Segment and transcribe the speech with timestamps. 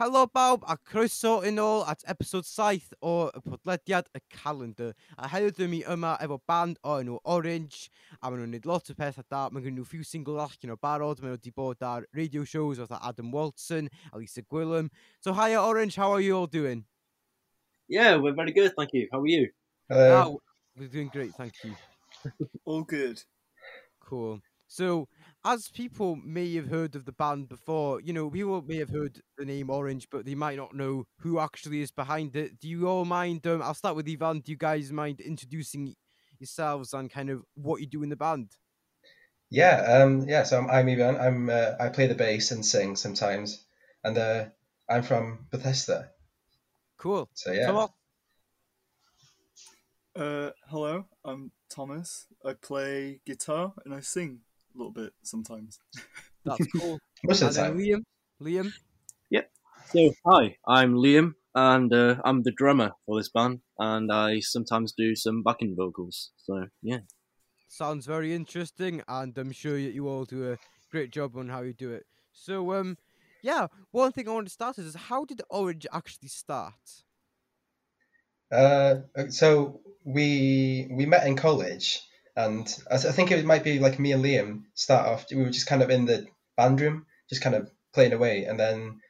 [0.00, 4.88] Helo bawb a croeso yn ôl at episod 7 o y podlediad y calendar.
[5.14, 8.90] A heddiw dwi mi yma efo band o enw Orange a maen nhw'n gwneud lot
[8.90, 9.44] o pethau da.
[9.54, 11.22] Maen nhw few single allan o barod.
[11.22, 14.90] Maen nhw wedi bod ar radio shows oedd Adam Walton a Lisa Gwilym.
[15.22, 16.82] So hi Orange, how are you all doing?
[17.86, 19.06] Yeah, we're very good, thank you.
[19.12, 19.46] How are you?
[19.88, 20.22] Hello.
[20.26, 20.40] Oh,
[20.74, 21.76] we're doing great, thank you.
[22.64, 23.22] all good.
[24.00, 24.40] Cool.
[24.66, 25.06] So,
[25.44, 29.20] as people may have heard of the band before, you know, people may have heard
[29.36, 32.58] the name Orange, but they might not know who actually is behind it.
[32.58, 33.46] Do you all mind?
[33.46, 34.40] Um, I'll start with Ivan.
[34.40, 35.94] Do you guys mind introducing
[36.38, 38.52] yourselves and kind of what you do in the band?
[39.50, 40.44] Yeah, um, yeah.
[40.44, 41.16] So I'm, I'm Ivan.
[41.16, 43.64] I'm uh, I play the bass and sing sometimes,
[44.02, 44.44] and uh,
[44.88, 46.10] I'm from Bethesda.
[46.96, 47.28] Cool.
[47.34, 47.86] So yeah.
[50.16, 52.26] Uh, hello, I'm Thomas.
[52.44, 54.40] I play guitar and I sing
[54.74, 55.78] a little bit sometimes.
[56.44, 56.98] That's cool.
[57.24, 57.78] Most of the time.
[57.78, 58.02] Liam.
[58.42, 58.72] Liam.
[59.30, 59.50] Yep.
[59.92, 64.92] So hi, I'm Liam, and uh, I'm the drummer for this band, and I sometimes
[64.96, 66.30] do some backing vocals.
[66.36, 66.98] So yeah.
[67.68, 70.58] Sounds very interesting, and I'm sure that you all do a
[70.90, 72.04] great job on how you do it.
[72.32, 72.98] So um,
[73.42, 76.74] yeah, one thing I want to start is how did Orange actually start?
[78.52, 78.96] Uh,
[79.28, 82.02] so we we met in college
[82.36, 85.26] and I think it might be like me and Liam start off.
[85.30, 88.58] We were just kind of in the band room, just kind of playing away, and
[88.58, 89.00] then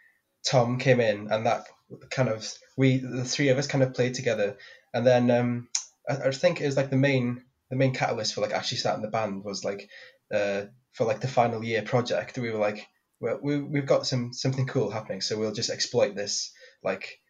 [0.47, 1.67] Tom came in, and that
[2.11, 4.57] kind of we the three of us kind of played together,
[4.93, 5.69] and then um,
[6.09, 9.03] I, I think it was like the main the main catalyst for like actually starting
[9.03, 9.89] the band was like
[10.33, 12.39] uh, for like the final year project.
[12.39, 12.87] We were like,
[13.21, 17.21] well, we we've got some something cool happening, so we'll just exploit this like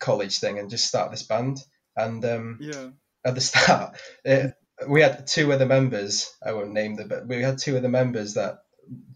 [0.00, 1.58] college thing and just start this band.
[1.96, 2.90] And um, yeah,
[3.24, 4.54] at the start, it,
[4.86, 6.34] we had two other members.
[6.44, 8.60] I won't name them, but we had two other members that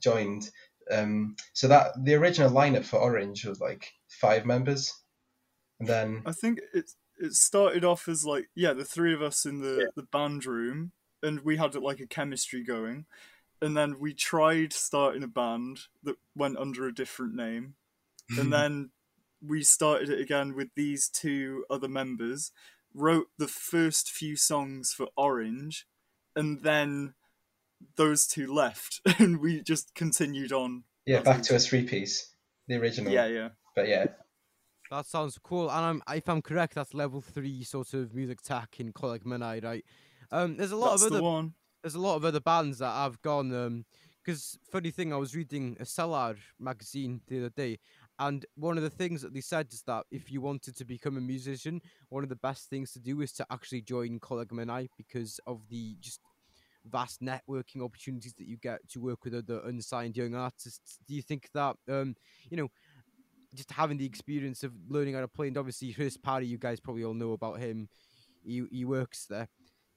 [0.01, 0.51] joined.
[0.91, 4.93] Um, so that the original lineup for Orange was like five members,
[5.79, 9.45] and then I think it it started off as like yeah, the three of us
[9.45, 9.87] in the yeah.
[9.95, 13.07] the band room, and we had like a chemistry going,
[13.61, 17.75] and then we tried starting a band that went under a different name,
[18.37, 18.91] and then
[19.41, 22.53] we started it again with these two other members
[22.95, 25.87] wrote the first few songs for Orange,
[26.37, 27.15] and then
[27.97, 30.85] those two left, and we just continued on.
[31.07, 32.35] Yeah, back to a three piece,
[32.69, 33.13] the original.
[33.13, 33.49] Yeah, yeah.
[33.75, 34.07] But yeah.
[34.91, 38.77] That sounds cool, and I'm, if I'm correct, that's level three sort of music tech
[38.79, 39.85] in Coleg Menai, right?
[40.31, 41.55] Um, there's a lot that's of other one.
[41.83, 43.55] there's a lot of other bands that I've gone.
[43.55, 43.85] Um,
[44.25, 47.79] because funny thing, I was reading a Selar magazine the other day,
[48.19, 51.17] and one of the things that they said is that if you wanted to become
[51.17, 54.89] a musician, one of the best things to do is to actually join Coleg Menai
[54.97, 56.21] because of the just
[56.85, 60.99] vast networking opportunities that you get to work with other unsigned young artists.
[61.07, 62.15] Do you think that um,
[62.51, 62.69] you know,
[63.55, 66.81] just having the experience of learning how to play, and obviously Chris Parry, you guys
[66.81, 67.89] probably all know about him.
[68.45, 69.49] He he works there.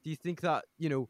[0.02, 1.08] Do you think that you know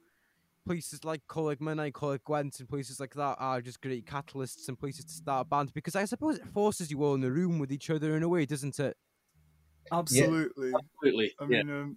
[0.67, 4.79] places like Coleg Menai, Coleg Gwent, and places like that are just great catalysts and
[4.79, 7.59] places to start a band because I suppose it forces you all in the room
[7.59, 8.97] with each other in a way, doesn't it?
[9.93, 10.77] Absolutely, yeah.
[10.77, 11.33] absolutely.
[11.41, 11.75] I mean, yeah.
[11.75, 11.97] um,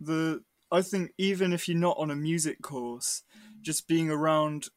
[0.00, 3.22] the I think even if you're not on a music course,
[3.62, 4.68] just being around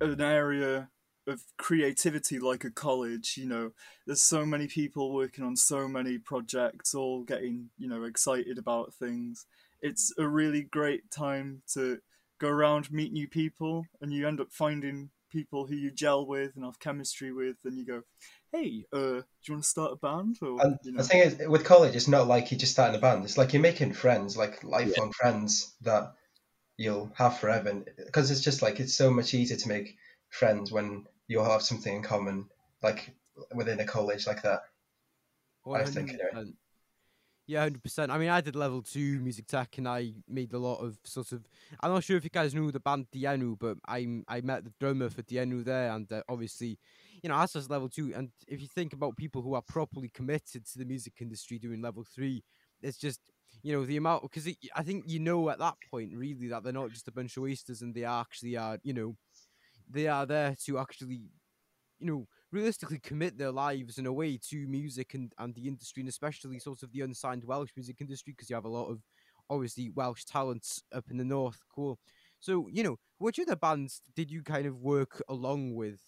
[0.00, 0.90] an area
[1.26, 3.70] of creativity like a college, you know,
[4.06, 8.94] there's so many people working on so many projects, all getting you know excited about
[8.94, 9.46] things.
[9.80, 12.00] It's a really great time to
[12.38, 16.56] go around, meet new people, and you end up finding people who you gel with
[16.56, 18.02] and have chemistry with, and you go,
[18.52, 20.98] "Hey, uh, do you want to start a band?" Or, and you know.
[20.98, 23.24] the thing is, with college, it's not like you're just starting a band.
[23.24, 25.20] It's like you're making friends, like lifelong yeah.
[25.20, 26.14] friends that
[26.76, 27.84] you'll have forever.
[27.96, 29.96] Because it's just like it's so much easier to make
[30.30, 32.48] friends when you have something in common,
[32.82, 33.14] like
[33.54, 34.62] within a college like that.
[35.66, 35.80] 100%.
[35.80, 36.10] I think.
[36.10, 36.52] Anyway.
[37.48, 38.12] Yeah, hundred percent.
[38.12, 41.32] I mean, I did level two music tech, and I made a lot of sort
[41.32, 41.46] of.
[41.80, 44.72] I'm not sure if you guys knew the band Dienw, but I I met the
[44.78, 46.78] drummer for Dienw there, and uh, obviously,
[47.22, 48.12] you know, that's just level two.
[48.14, 51.80] And if you think about people who are properly committed to the music industry doing
[51.80, 52.44] level three,
[52.82, 53.20] it's just
[53.62, 54.46] you know the amount because
[54.76, 57.44] I think you know at that point really that they're not just a bunch of
[57.44, 59.16] wasters, and they actually are you know
[59.90, 61.22] they are there to actually
[62.00, 66.00] you know realistically commit their lives in a way to music and, and the industry,
[66.00, 69.00] and especially sort of the unsigned Welsh music industry, because you have a lot of
[69.50, 71.60] obviously Welsh talents up in the north.
[71.74, 71.98] Cool.
[72.40, 76.00] So, you know, which other bands did you kind of work along with?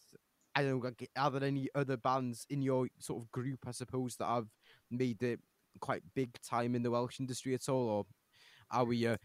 [0.54, 4.16] I don't know, are there any other bands in your sort of group, I suppose,
[4.16, 4.48] that have
[4.90, 5.40] made it
[5.80, 7.88] quite big time in the Welsh industry at all?
[7.88, 8.06] Or
[8.70, 9.16] are we, uh,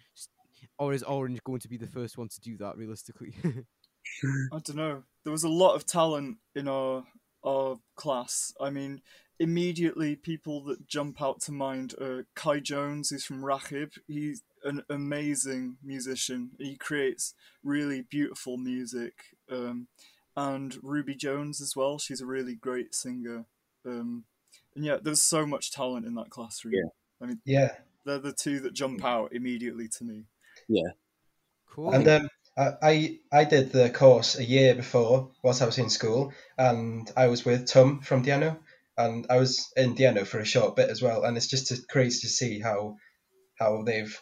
[0.80, 3.34] or is Orange going to be the first one to do that realistically?
[4.54, 5.04] I don't know.
[5.24, 7.06] There was a lot of talent in our
[7.44, 8.54] our class.
[8.60, 9.02] I mean,
[9.40, 13.98] immediately people that jump out to mind are Kai Jones, who's from Rachub.
[14.07, 16.52] He's an amazing musician.
[16.57, 19.13] He creates really beautiful music.
[19.50, 19.88] Um,
[20.36, 21.98] and Ruby Jones as well.
[22.00, 23.46] She's a really great singer.
[23.86, 24.25] Um,
[24.75, 26.74] and yeah, there's so much talent in that classroom.
[26.74, 26.90] Yeah.
[27.22, 27.72] I mean, Yeah,
[28.06, 30.25] they're the two that jump out immediately to me.
[30.68, 30.90] Yeah.
[31.69, 31.92] Cool.
[31.92, 35.90] and um, I I I did the course a year before whilst I was in
[35.90, 38.57] school, and I was with Tom from Dienw,
[38.98, 42.22] and I was in Dienw for a short bit as well, and it's just crazy
[42.22, 42.98] to see how
[43.60, 44.18] how they've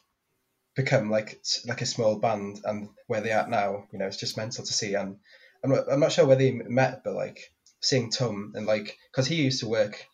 [0.76, 3.88] become like like a small band and where they are now.
[3.92, 5.18] You know, it's just mental to see, and
[5.64, 7.40] I'm not I'm not sure where they met, but like
[7.82, 10.06] seeing Tom and like because he used to work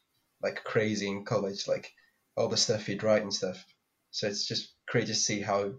[0.42, 1.92] like crazy in college, like
[2.36, 3.64] all the stuff he'd write and stuff.
[4.12, 5.74] So it's just crazy to see how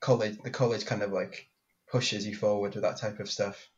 [0.00, 1.46] college the college kind of like
[1.90, 3.70] pushes you forward with that type of stuff.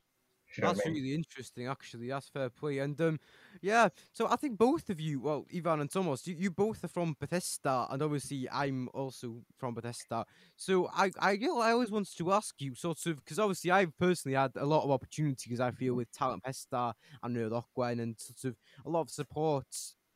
[0.56, 0.94] you know That's I mean.
[0.94, 2.08] really interesting, actually.
[2.08, 2.78] That's fair play.
[2.78, 3.18] And um,
[3.62, 6.88] yeah, so I think both of you, well, Ivan and Thomas, you, you both are
[6.88, 10.24] from Bethesda, and obviously I'm also from Bethesda.
[10.56, 13.72] So I, I, you know, I always wanted to ask you, sort of, because obviously
[13.72, 15.58] I've personally had a lot of opportunities.
[15.58, 19.66] I feel with Talent Bethesda and Neuadd Ogwen, and sort of a lot of support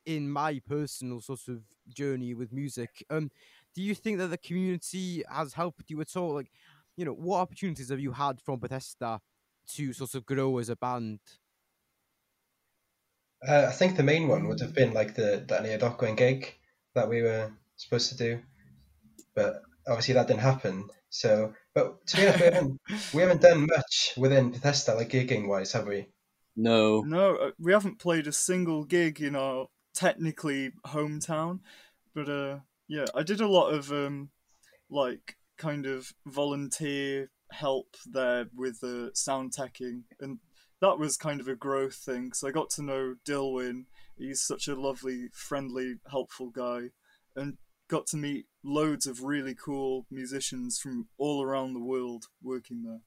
[0.05, 3.05] in my personal sort of journey with music.
[3.11, 3.31] Um,
[3.75, 6.35] do you think that the community has helped you at all?
[6.35, 6.53] Like,
[6.97, 9.21] you know, what opportunities have you had from Bethesda
[9.75, 11.21] to sort of grow as a band?
[13.47, 16.55] Uh, I think the main one would have been like the that Neuadd Ogwen gig
[16.95, 18.41] that we were supposed to do,
[19.35, 20.89] but obviously that didn't happen.
[21.11, 22.81] So, but to be honest, we haven't
[23.15, 26.09] we haven't done much within Bethesda like gigging wise, have we?
[26.57, 31.61] No, No, uh, we haven't played a single gig in our technically hometown,
[32.15, 34.31] but uh, yeah, I did a lot of um,
[34.89, 40.39] like kind of volunteer help there with the sound teching, and
[40.81, 42.33] that was kind of a growth thing.
[42.33, 43.85] So I got to know Dilwyn.
[44.19, 46.91] He's such a lovely, friendly, helpful guy,
[47.35, 47.59] and
[47.89, 53.01] got to meet loads of really cool musicians from all around the world working there.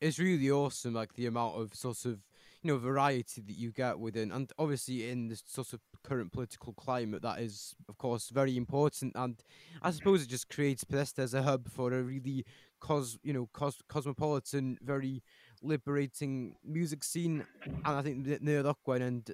[0.00, 2.20] It's really awesome, like the amount of sort of
[2.62, 6.72] you know variety that you get within, and obviously in this sort of current political
[6.74, 9.12] climate, that is of course very important.
[9.16, 9.42] And
[9.82, 12.44] I suppose it just creates Bethesda as a hub for a really
[12.80, 15.22] cos you know cos- cosmopolitan, very
[15.62, 17.44] liberating music scene.
[17.64, 19.30] And I think Neuadd Ogwen and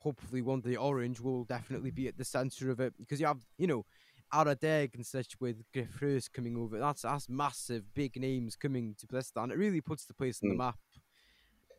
[0.00, 3.40] hopefully one day Orange will definitely be at the center of it because you have
[3.58, 3.84] you know
[4.32, 6.78] Ara Deg and such with Gruff Rhys coming over.
[6.78, 10.54] That's that's massive, big names coming to and it really puts the place on the
[10.56, 10.58] Mm.
[10.58, 10.78] map.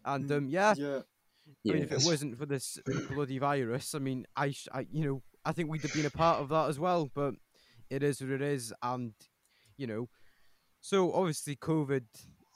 [0.07, 1.01] And Mm, um, yeah, Yeah.
[1.69, 4.87] I yeah, mean, if it wasn't for this bloody virus, I mean, I, sh- I,
[4.91, 7.09] you know, I think we'd have been a part of that as well.
[7.13, 7.35] But
[7.89, 9.13] it is what it is, and
[9.77, 10.09] you know,
[10.81, 12.05] so obviously COVID,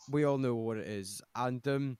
[0.09, 1.97] we all know what it is, and um,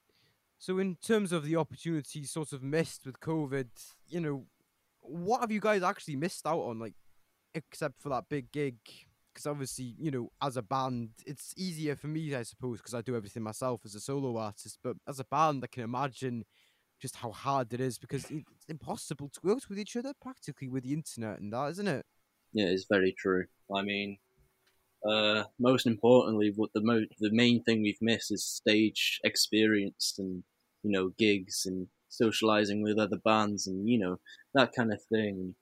[0.58, 3.68] so in terms of the opportunities sort of missed with COVID,
[4.08, 4.46] you know,
[5.00, 6.94] what have you guys actually missed out on, like,
[7.54, 8.76] except for that big gig?
[9.32, 13.00] Because obviously, you know, as a band, it's easier for me, I suppose, because I
[13.00, 14.78] do everything myself as a solo artist.
[14.82, 16.44] But as a band, I can imagine
[17.00, 20.84] just how hard it is because it's impossible to work with each other practically with
[20.84, 22.06] the internet and that, isn't it?
[22.52, 23.46] yeah, it's very true.
[23.74, 24.18] I mean,
[25.08, 30.44] uh, most importantly, what the mo- the main thing we've missed is stage experience and
[30.82, 34.20] you know gigs and socializing with other bands and you know
[34.54, 35.54] that kind of thing.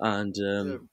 [0.00, 0.88] And um.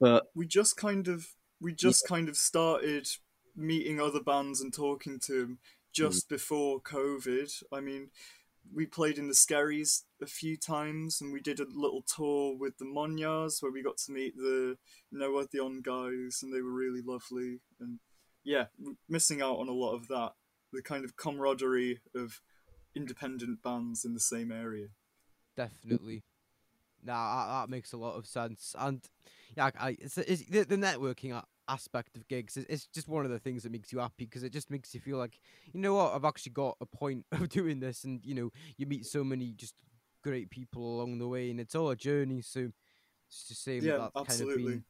[0.00, 1.26] But we just kind of
[1.60, 3.08] we just kind of started
[3.54, 5.58] meeting other bands and talking to them
[5.92, 6.34] just mm-hmm.
[6.34, 7.62] before COVID.
[7.72, 8.10] I mean,
[8.74, 12.78] we played in the Skerries a few times, and we did a little tour with
[12.78, 14.76] the Monyas where we got to meet the
[15.10, 17.60] Noah Dion guys, and they were really lovely.
[17.80, 17.98] And
[18.44, 18.66] yeah,
[19.08, 20.32] missing out on a lot of that,
[20.72, 22.40] the kind of camaraderie of
[22.94, 24.88] independent bands in the same area.
[25.56, 26.22] Definitely.
[27.06, 28.74] Nah, that, that makes a lot of sense.
[28.78, 29.02] And
[29.56, 32.56] yeah, I, it's, it's the, the networking aspect of gigs.
[32.56, 34.94] Is, it's just one of the things that makes you happy because it just makes
[34.94, 35.38] you feel like,
[35.72, 38.86] you know what, I've actually got a point of doing this, and you know, you
[38.86, 39.74] meet so many just
[40.22, 42.42] great people along the way, and it's all a journey.
[42.42, 42.70] So
[43.28, 44.64] it's just saying Yeah, that that's kind of absolutely.
[44.72, 44.84] been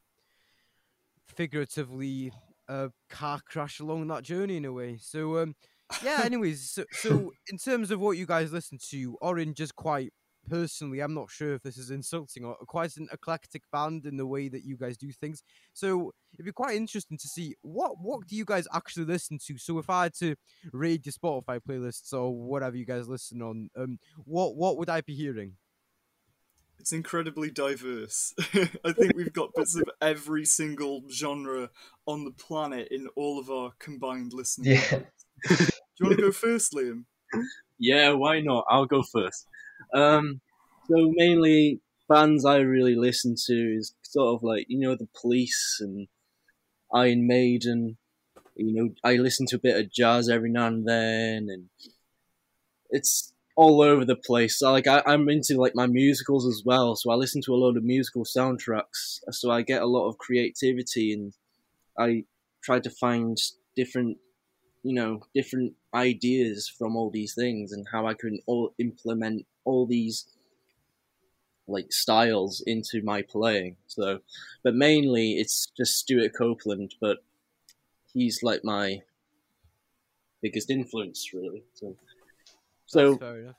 [1.36, 2.32] figuratively
[2.68, 4.98] a car crash along that journey in a way.
[5.00, 5.54] So um,
[6.00, 6.20] yeah.
[6.24, 10.12] Anyways, so, so in terms of what you guys listen to, Orange is quite
[10.46, 11.00] personally.
[11.00, 14.48] I'm not sure if this is insulting or quite an eclectic band in the way
[14.48, 15.42] that you guys do things.
[15.72, 19.58] So it'd be quite interesting to see what what do you guys actually listen to.
[19.58, 20.36] So if I had to
[20.72, 25.00] raid your Spotify playlists or whatever you guys listen on, um, what what would I
[25.00, 25.54] be hearing?
[26.78, 28.34] It's incredibly diverse.
[28.84, 31.70] I think we've got bits of every single genre
[32.06, 34.74] on the planet in all of our combined listening.
[34.74, 35.00] Yeah.
[35.48, 35.54] Do
[36.00, 37.04] you want to go first, Liam?
[37.78, 38.64] Yeah, why not?
[38.68, 39.46] I'll go first.
[39.94, 40.40] Um,
[40.88, 45.78] so mainly bands I really listen to is sort of like you know the Police
[45.80, 46.08] and
[46.92, 47.98] Iron Maiden.
[48.54, 51.68] You know, I listen to a bit of jazz every now and then, and
[52.90, 54.58] it's all over the place.
[54.58, 57.56] So, like I, I'm into like my musicals as well, so I listen to a
[57.56, 59.20] lot of musical soundtracks.
[59.30, 61.32] So I get a lot of creativity, and
[61.98, 62.24] I
[62.62, 63.36] try to find
[63.74, 64.18] different,
[64.82, 69.86] you know, different ideas from all these things, and how I can all implement all
[69.86, 70.24] these
[71.68, 73.76] like styles into my playing.
[73.86, 74.20] So,
[74.62, 77.18] but mainly it's just Stewart Copeland, but
[78.12, 79.02] he's like my
[80.40, 81.64] biggest influence, really.
[81.74, 81.96] So,
[82.86, 83.56] so That's fair enough.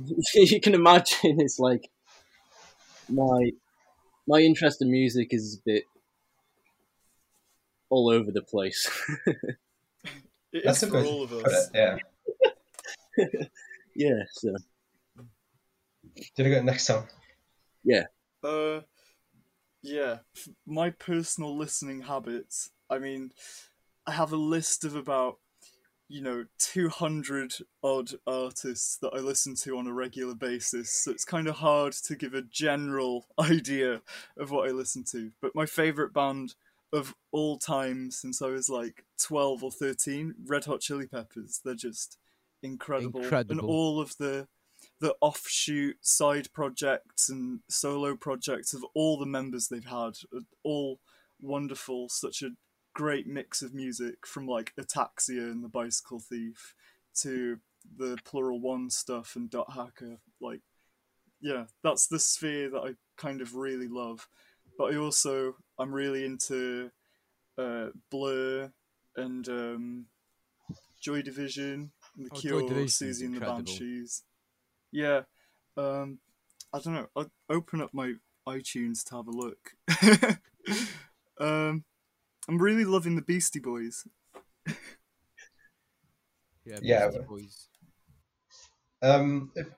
[0.34, 1.90] you can imagine it's like
[3.08, 3.50] my
[4.26, 5.84] my interest in music is a bit
[7.90, 8.88] all over the place.
[10.52, 11.70] It That's is a for good all of us.
[11.72, 11.96] Uh,
[13.16, 13.26] yeah.
[13.94, 14.54] yeah, so
[16.36, 17.04] Did I go next time?
[17.84, 18.04] Yeah.
[18.42, 18.80] Uh,
[19.82, 20.18] yeah,
[20.66, 22.70] my personal listening habits.
[22.88, 23.32] I mean,
[24.06, 25.38] I have a list of about,
[26.08, 31.24] you know, 200 odd artists that I listen to on a regular basis, so it's
[31.24, 34.02] kind of hard to give a general idea
[34.36, 35.32] of what I listen to.
[35.40, 36.54] But my favourite band
[36.92, 41.60] of all time since I was like 12 or 13, Red Hot Chili Peppers.
[41.64, 42.18] They're just
[42.62, 43.22] incredible.
[43.22, 43.52] incredible.
[43.52, 44.48] And all of the
[45.00, 51.00] the offshoot side projects and solo projects of all the members they've had are all
[51.40, 52.50] wonderful such a
[52.94, 56.74] great mix of music from like ataxia and the bicycle thief
[57.14, 57.58] to
[57.96, 60.60] the Pluralone stuff and dot hacker like
[61.40, 64.28] yeah that's the sphere that i kind of really love.
[64.76, 66.90] But i also i'm really into
[67.56, 68.70] uh, blur
[69.16, 70.06] and um,
[71.00, 74.22] joy division and the Oh, cure Siouxsie and the banshees
[74.92, 75.20] yeah
[75.76, 76.18] um
[76.72, 78.12] i don't know i'll open up my
[78.48, 79.72] itunes to have a look
[81.40, 81.84] um
[82.48, 84.06] i'm really loving the beastie boys
[86.66, 87.68] Yeah, Yeah, Beastie but- Boys.
[89.02, 89.72] Um, if-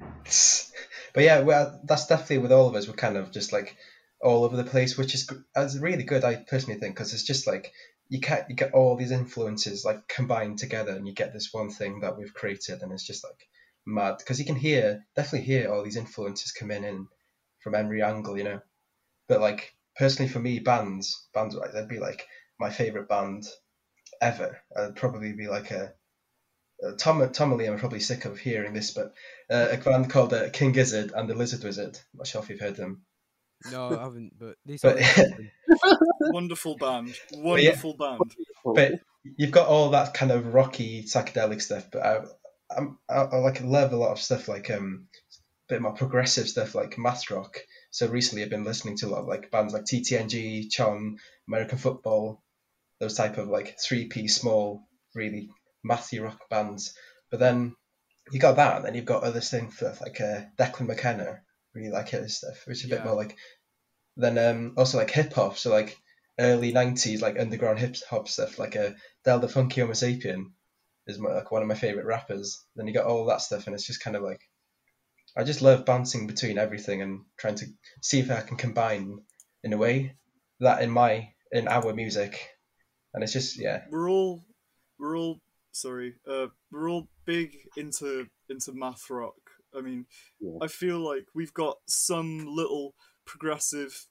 [1.14, 2.88] but yeah, well, that's definitely with all of us.
[2.88, 3.76] We're kind of just like
[4.22, 6.24] all over the place, which is g- is really good.
[6.24, 7.72] I personally think because it's just like
[8.08, 11.70] you can't you get all these influences like combined together, and you get this one
[11.70, 13.46] thing that we've created, and it's just like
[13.86, 17.06] mad because you can hear definitely hear all these influences coming in
[17.62, 18.60] from every angle, you know.
[19.28, 22.26] But like personally, for me, bands bands like that'd be like
[22.58, 23.44] my favorite band
[24.20, 24.60] ever.
[24.76, 25.92] I'd probably be like a
[26.82, 29.12] uh, Tom, Tom and Liam are probably sick of hearing this, but
[29.50, 31.98] uh, a band called uh, King Gizzard and the Lizard Wizard.
[32.14, 33.02] I'm not sure if you've heard them.
[33.70, 35.50] No, I haven't, but they But- sound interesting.
[36.32, 38.34] wonderful band wonderful band
[38.64, 38.92] But
[39.36, 42.20] you've got all that kind of rocky psychedelic stuff, but I,
[42.76, 45.08] I'm, I, I like love a lot of stuff like um,
[45.68, 47.58] a bit more progressive stuff like math rock.
[47.90, 51.78] So recently, I've been listening to a lot of like bands like TTNG, Chon, American
[51.78, 52.42] Football,
[53.00, 55.50] those type of like three piece small, really
[55.84, 56.94] mathy rock bands.
[57.30, 57.74] But then
[58.30, 61.40] you got that, and then you've got other things like uh, Declan McKenna,
[61.74, 63.36] really like his stuff, which is a bit more like.
[64.16, 65.96] Then um, also like hip hop, so like
[66.38, 70.50] early '90s like underground hip hop stuff, like a Del the Funky Homosapien
[71.10, 72.64] is my, like one of my favorite rappers.
[72.76, 74.40] Then you got all that stuff, and it's just kind of like
[75.36, 77.66] I just love bouncing between everything and trying to
[78.02, 79.20] see if I can combine
[79.62, 80.16] in a way
[80.60, 82.48] that in my in our music,
[83.12, 84.42] and it's just yeah, we're all
[84.98, 85.40] we're all
[85.72, 89.36] sorry uh we're all big into into math rock
[89.76, 90.04] i mean
[90.40, 90.58] Yeah.
[90.60, 94.06] i feel like we've got some little progressive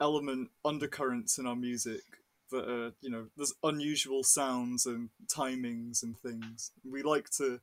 [0.00, 2.00] element undercurrents in our music
[2.52, 7.60] that are you know there's unusual sounds and timings and things we like to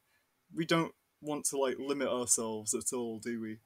[0.53, 0.91] we don't
[1.21, 3.57] want to like limit ourselves at all do we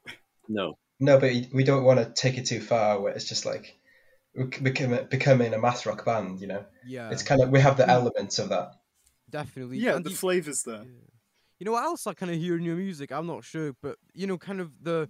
[0.50, 3.78] no, no, but we don't want to take it too far where it's just like
[4.36, 6.66] we become becoming a math rock band, you know.
[6.86, 8.74] Yeah, It's kind of we have the elements of that.
[9.30, 9.78] definitely.
[9.78, 11.10] yeah And the you- flavors there Yeah.
[11.60, 13.12] You know what else I kind of hear in your music?
[13.14, 15.08] I'm not sure, but you know, kind of the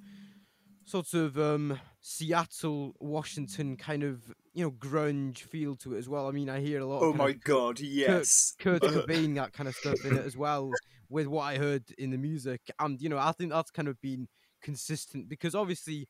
[0.86, 6.28] sort of um, Seattle, Washington kind of you know grunge feel to it as well.
[6.28, 7.02] I mean, I hear a lot.
[7.02, 10.38] Oh my of Kurt- god yes Kurt Cobain, that kind of stuff in it as
[10.38, 10.72] well,
[11.10, 14.00] with what I heard in the music, and you know, I think that's kind of
[14.02, 14.28] been
[14.62, 16.08] consistent because obviously,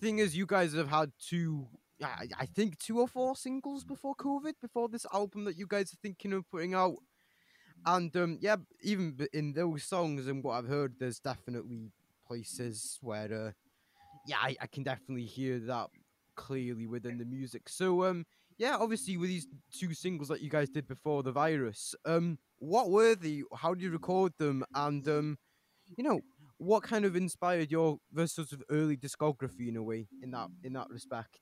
[0.00, 1.66] thing is, you guys have had two.
[2.02, 5.92] I I think two or four singles before COVID, before this album that you guys
[5.92, 6.96] are thinking of putting out.
[7.86, 11.92] And um, yeah, even in those songs and what I've heard, there's definitely
[12.26, 13.50] places where, uh,
[14.26, 15.88] yeah, I, I can definitely hear that
[16.36, 17.68] clearly within the music.
[17.68, 18.26] So um,
[18.58, 22.90] yeah, obviously with these two singles that you guys did before the virus, um, what
[22.90, 23.42] were they?
[23.56, 24.64] How did you record them?
[24.74, 25.38] And um,
[25.96, 26.20] you know,
[26.58, 30.48] what kind of inspired your the sort of early discography in a way in that
[30.62, 31.40] in that respect?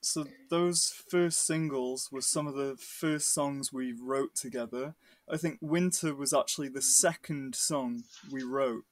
[0.00, 4.94] So those first singles were some of the first songs we wrote together.
[5.28, 8.84] I think Winter was actually the second song we wrote.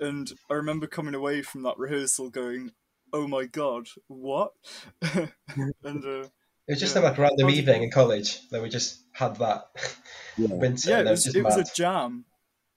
[0.00, 2.72] And I remember coming away from that rehearsal going,
[3.14, 4.52] "Oh my god, what?"
[5.02, 6.28] and uh,
[6.66, 7.02] It was just Yeah.
[7.02, 9.60] a like random How did evening in college that we just had that
[10.36, 10.48] Yeah.
[10.54, 10.90] winter.
[10.90, 12.24] yeah, and it it was, just it was a jam.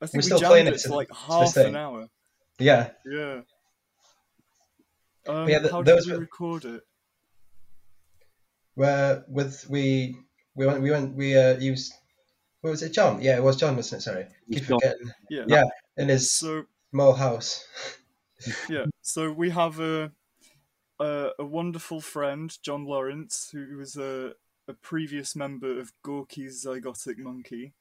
[0.01, 2.07] I think We're we still jammed playing it it for like half an hour.
[2.59, 3.41] Yeah, Yeah.
[5.27, 6.83] Um, yeah, th- how those did we were- record it?
[8.75, 10.15] where with we
[10.55, 11.93] we went we went we uh used
[12.61, 13.21] what was it John?
[13.21, 14.03] Yeah, it was John, wasn't it?
[14.03, 14.79] Sorry, was keep John.
[14.79, 15.11] forgetting.
[15.29, 15.45] Yeah.
[15.47, 15.63] Yeah,
[15.97, 17.65] in his So small house.
[18.69, 20.11] yeah, so we have a
[20.99, 24.33] a, a wonderful friend, John Lawrence, who was a
[24.67, 27.71] a previous member of Gorky's Zygotic Mynci,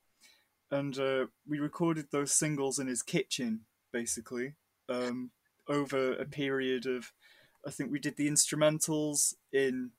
[0.70, 4.54] and uh, we recorded those singles in his kitchen, basically,
[4.88, 5.30] um,
[5.68, 7.12] over a period of,
[7.66, 9.90] I think we did the instrumentals in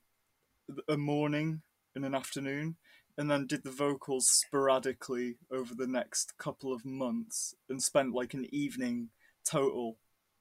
[0.88, 1.62] a morning
[1.93, 2.77] and an afternoon,
[3.17, 8.33] and then did the vocals sporadically over the next couple of months, and spent like
[8.33, 9.09] an evening
[9.43, 9.97] total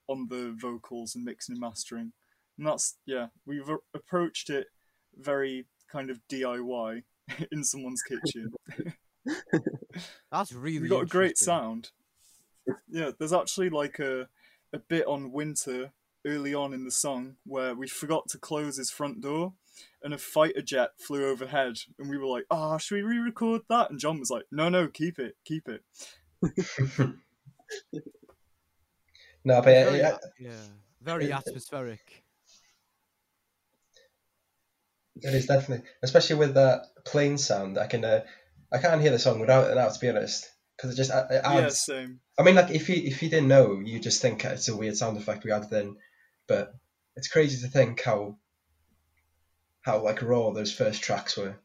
[0.07, 2.13] on the vocals and mixing and mastering.
[2.57, 4.67] And that's yeah, we've a- approached it
[5.15, 7.03] very kind of DIY
[7.51, 8.51] in someone's kitchen.
[10.31, 11.89] That's really we got a great sound.
[12.89, 14.27] Yeah, there's actually like a
[14.73, 15.91] a bit on Winter
[16.25, 19.53] early on in the song where we forgot to close his front door
[20.03, 23.89] and a fighter jet flew overhead and we were like, "Ah, should we re-record that?"
[23.89, 25.83] And John was like, "No, no, keep it, keep it."
[29.47, 30.51] No, but Very, yeah, yeah,
[31.01, 32.25] very atmospheric.
[35.21, 37.77] It is definitely, especially with that plane sound.
[37.77, 38.21] I can uh,
[38.71, 41.27] I can't hear the song without it now, to be honest, because it just it
[41.31, 41.79] yeah, adds.
[41.79, 42.19] same.
[42.37, 44.97] I mean, like if you if you didn't know, you just think it's a weird
[44.97, 45.97] sound effect we added in,
[46.47, 46.73] but
[47.15, 48.37] it's crazy to think how
[49.81, 51.55] how like raw those first tracks were.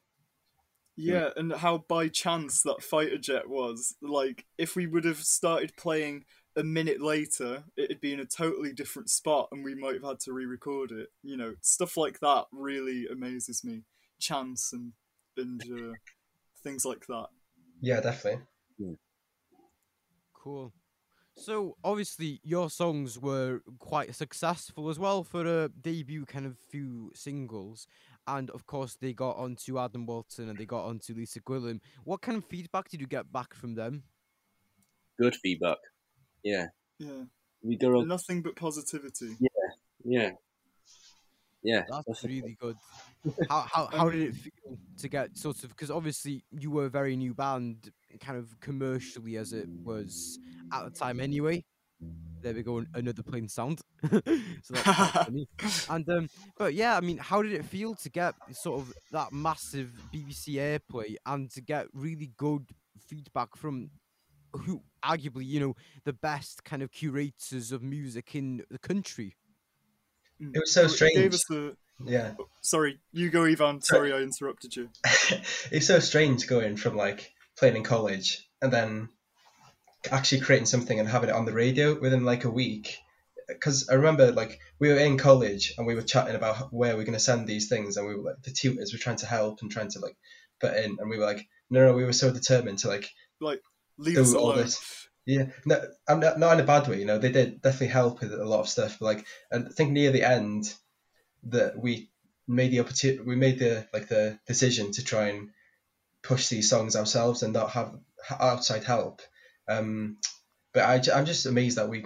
[0.96, 3.94] Yeah, and how by chance that fighter jet was.
[4.03, 6.24] Like, if we would have started playing
[6.57, 10.21] a minute later, it'd be in a totally different spot and we might have had
[10.21, 11.09] to re record it.
[11.23, 13.83] You know, stuff like that really amazes me.
[14.21, 14.93] Chance and,
[15.37, 15.95] and uh,
[16.62, 17.27] things like that.
[17.81, 18.43] Yeah, definitely.
[20.43, 20.73] Cool.
[21.37, 27.11] So obviously your songs were quite successful as well for a debut kind of few
[27.15, 27.87] singles,
[28.27, 31.81] and of course they got onto Adam Walton and they got onto Lisa Gwilym.
[32.05, 34.03] What kind of feedback did you get back from them?
[35.19, 35.79] Good feedback.
[36.42, 36.66] Yeah.
[36.98, 37.24] Yeah.
[37.62, 39.37] We got a, Nothing but positivity.
[39.40, 39.48] yeah.
[40.05, 40.31] Yeah.
[41.62, 41.85] Yeah.
[41.88, 42.40] That's definitely.
[42.40, 42.76] really good.
[43.48, 46.90] How how how did it feel to get sort of because obviously you were a
[46.90, 50.38] very new band, kind of commercially as it was
[50.72, 51.64] at the time anyway.
[52.40, 53.81] There we go, another plain sound.
[54.11, 54.20] so
[54.70, 55.48] that's funny.
[55.88, 56.28] And um,
[56.59, 60.55] but yeah, I mean, how did it feel to get sort of that massive BBC
[60.57, 62.66] airplay and to get really good
[63.07, 63.90] feedback from
[64.53, 69.37] who arguably you know the best kind of curators of music in the country?
[70.41, 70.55] Mm.
[70.55, 71.35] It was so Well, Gave strange.
[71.35, 71.73] us a...
[72.05, 73.81] Yeah, Sorry, you go, Ivan.
[73.81, 74.88] Sorry, I interrupted you.
[75.71, 79.09] it's so strange going from like playing in college and then
[80.11, 82.99] actually creating something and having it on the radio within like a week.
[83.47, 87.05] Because I remember like we were in college and we were chatting about where we're
[87.05, 89.61] going to send these things, and we were like the tutors were trying to help
[89.62, 90.17] and trying to like
[90.61, 93.11] put in, and we were like, no, no, we were so determined to like
[93.41, 93.61] like
[93.98, 94.59] Leave us all alone.
[94.59, 95.09] this.
[95.24, 96.98] Yeah, no, I'm not, not in a bad way.
[96.98, 98.98] You know, they did definitely help with a lot of stuff.
[98.98, 100.74] But like, I think near the end,
[101.44, 102.11] that we
[102.48, 105.50] made the opportunity, we made the like the decision to try and
[106.22, 107.94] push these songs ourselves and not have
[108.31, 109.22] outside help.
[109.68, 110.18] Um,
[110.72, 112.05] but I, am just amazed that we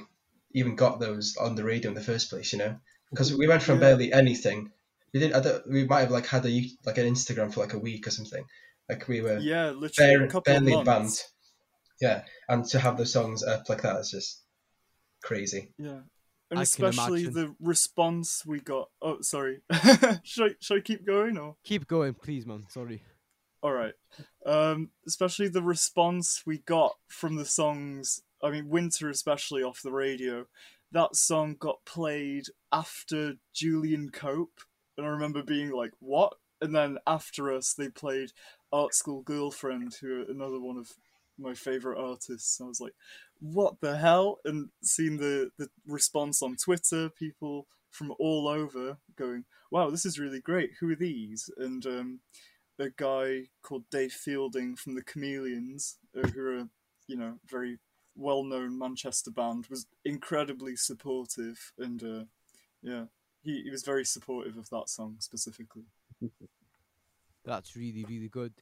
[0.52, 2.52] even got those on the radio in the first place.
[2.52, 2.76] You know,
[3.10, 3.88] because we went from Yeah.
[3.88, 4.72] barely anything.
[5.14, 5.36] We didn't.
[5.36, 8.06] I don't, we might have like had a like an Instagram for like a week
[8.06, 8.44] or something.
[8.90, 10.98] Like we were Yeah, literally bare, a couple barely of a band.
[11.04, 11.32] months.
[12.00, 14.42] Yeah, and to have those songs up like that is just
[15.22, 15.72] crazy.
[15.78, 16.00] Yeah.
[16.48, 18.88] And can especially the response we got.
[19.02, 19.62] Oh, sorry.
[20.22, 21.56] should, I, should I keep going or?
[21.64, 22.66] Keep going, please, man.
[22.68, 23.02] Sorry.
[23.62, 23.94] All right.
[24.44, 28.22] Um, especially the response we got from the songs.
[28.42, 30.46] I mean, Winter, especially off the radio.
[30.92, 34.60] That song got played after Julian Cope,
[34.96, 38.30] and I remember being like, "What?" And then after us, they played
[38.72, 40.92] Art School Girlfriend, who are another one of
[41.38, 42.60] my favorite artists.
[42.60, 42.94] I was like,
[43.40, 49.44] "What the hell?" And seeing the the response on Twitter, people from all over going,
[49.70, 50.72] "Wow, this is really great.
[50.80, 52.20] Who are these?" And um,
[52.78, 56.68] a guy called Dave Fielding from the Chameleons, uh, who are
[57.06, 57.78] you know very
[58.14, 62.24] well-known Manchester band, was incredibly supportive, and uh,
[62.82, 63.04] yeah,
[63.42, 65.84] he, he was very supportive of that song specifically.
[67.44, 68.52] That's really really good.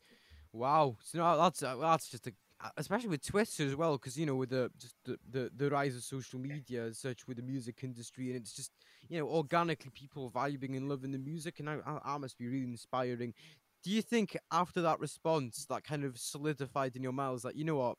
[0.53, 2.33] Wow, so no, that's uh, that's just a
[2.77, 5.95] especially with Twitter as well, because you know with the just the, the the rise
[5.97, 8.73] of social media and such with the music industry, and it's just
[9.09, 12.47] you know organically people vibing and loving the music, and I, I, I must be
[12.47, 13.35] really inspiring.
[13.83, 17.65] Do you think after that response, that kind of solidified in your mouths that you
[17.65, 17.97] know what,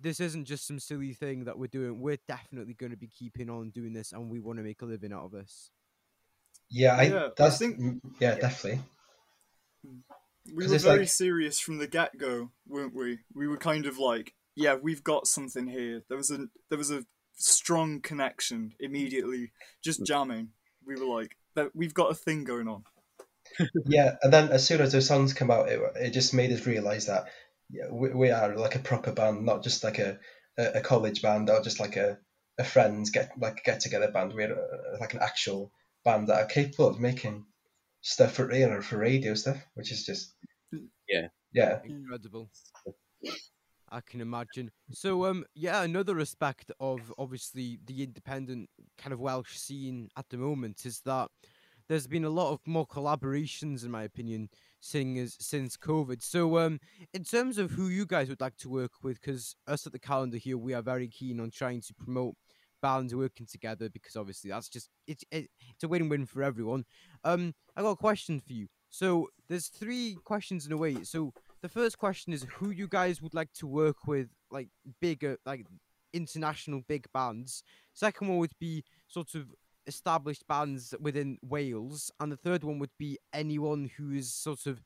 [0.00, 2.00] this isn't just some silly thing that we're doing.
[2.00, 4.86] We're definitely going to be keeping on doing this, and we want to make a
[4.86, 5.70] living out of this.
[6.70, 8.80] Yeah, I, Yeah, I think- mm, yeah, definitely.
[10.52, 13.20] We were very like- serious from the get go, weren't we?
[13.34, 16.02] We were kind of like, yeah, we've got something here.
[16.08, 17.04] There was a there was a
[17.36, 19.52] strong connection immediately,
[19.82, 20.50] just jamming.
[20.86, 22.84] We were like, that we've got a thing going on.
[23.86, 26.66] Yeah, and then as soon as those songs come out, it, it just made us
[26.66, 27.26] realize that
[27.70, 30.18] yeah, we, we are like a proper band, not just like a,
[30.58, 32.18] a, a college band or just like a,
[32.58, 34.32] a friends get like get together band.
[34.34, 35.72] We're uh, like an actual
[36.04, 37.46] band that are capable of making
[38.04, 40.34] stuff for real or for radio stuff, which is just
[41.08, 41.28] Yeah.
[41.52, 42.50] yeah, Incredible.
[43.90, 44.70] I can imagine.
[44.90, 50.36] So, um, yeah, another aspect of obviously the independent kind of Welsh scene at the
[50.36, 51.30] moment is that
[51.88, 54.48] there's been a lot of more collaborations, in my opinion,
[54.80, 56.22] singers since COVID.
[56.22, 56.80] So, um,
[57.12, 59.98] in terms of who you guys would like to work with, because us at the
[59.98, 62.34] calendar here, we are very keen on trying to promote
[62.84, 66.84] bands working together because obviously that's just it's it, it's a win-win for everyone.
[67.24, 68.66] Um, I got a question for you.
[68.90, 71.02] So there's three questions in a way.
[71.02, 74.68] So the first question is who you guys would like to work with, like
[75.00, 75.64] bigger, like
[76.12, 77.62] international big bands.
[77.94, 79.46] Second one would be sort of
[79.86, 84.82] established bands within Wales, and the third one would be anyone who is sort of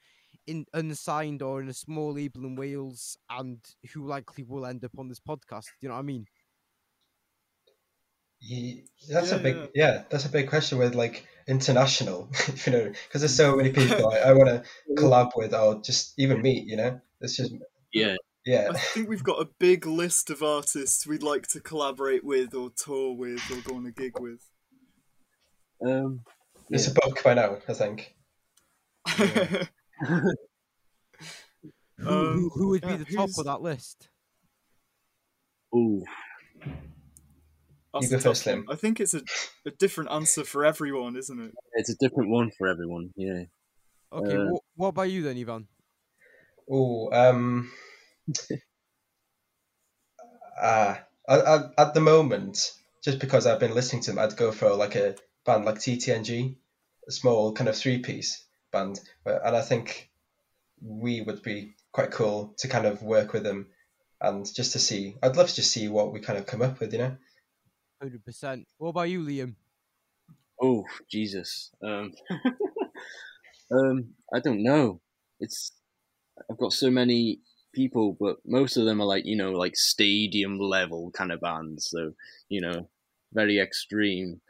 [0.46, 3.58] in unsigned or in a small label in Wales and
[3.92, 5.64] who likely will end up on this podcast.
[5.64, 6.26] Do you know what I mean?
[8.40, 9.66] Ye- that's Yeah, a big yeah.
[9.74, 10.02] yeah.
[10.10, 12.30] that's a big question with like international,
[12.66, 16.14] you know, because there's so many people I, I want to collab with or just
[16.18, 17.00] even meet, you know.
[17.20, 17.52] It's just
[17.92, 22.24] Yeah, yeah, I think we've got a big list of artists we'd like to collaborate
[22.24, 24.40] with, or tour with, or go on a gig with.
[25.84, 26.20] um,
[26.70, 28.14] it's a book by now, I think.
[29.16, 29.24] Who,
[31.96, 34.08] who, Um, who would be yeah, the top of that list?
[35.74, 36.04] Ooh,
[37.94, 38.66] That's You go a tough first, one.
[38.70, 39.22] I think it's a,
[39.66, 41.54] a different answer for everyone, isn't it?
[41.74, 43.10] it's a different one for everyone.
[43.16, 43.44] Yeah.
[44.12, 45.68] Okay, Uh, wha- what about you then, Ivan?
[46.70, 47.70] Oh, um,
[50.62, 52.72] ah, at, at, at the moment,
[53.02, 56.56] just because I've been listening to them, I'd go for like a band like TTNG,
[57.06, 60.10] a small kind of three-piece band, but, and I think
[60.82, 63.68] we would be quite cool to kind of work with them,
[64.20, 66.80] and just to see, I'd love to just see what we kind of come up
[66.80, 67.16] with, you know.
[68.00, 68.66] Hundred percent.
[68.78, 69.54] What about you, Liam?
[70.60, 71.70] Oh Jesus.
[71.82, 72.12] Um,
[73.72, 75.00] um, I don't know.
[75.40, 75.72] It's
[76.50, 77.40] I've got so many
[77.72, 81.90] people, but most of them are like you know like stadium level kind of bands.
[81.90, 82.12] So
[82.48, 82.88] you know,
[83.32, 84.40] very extreme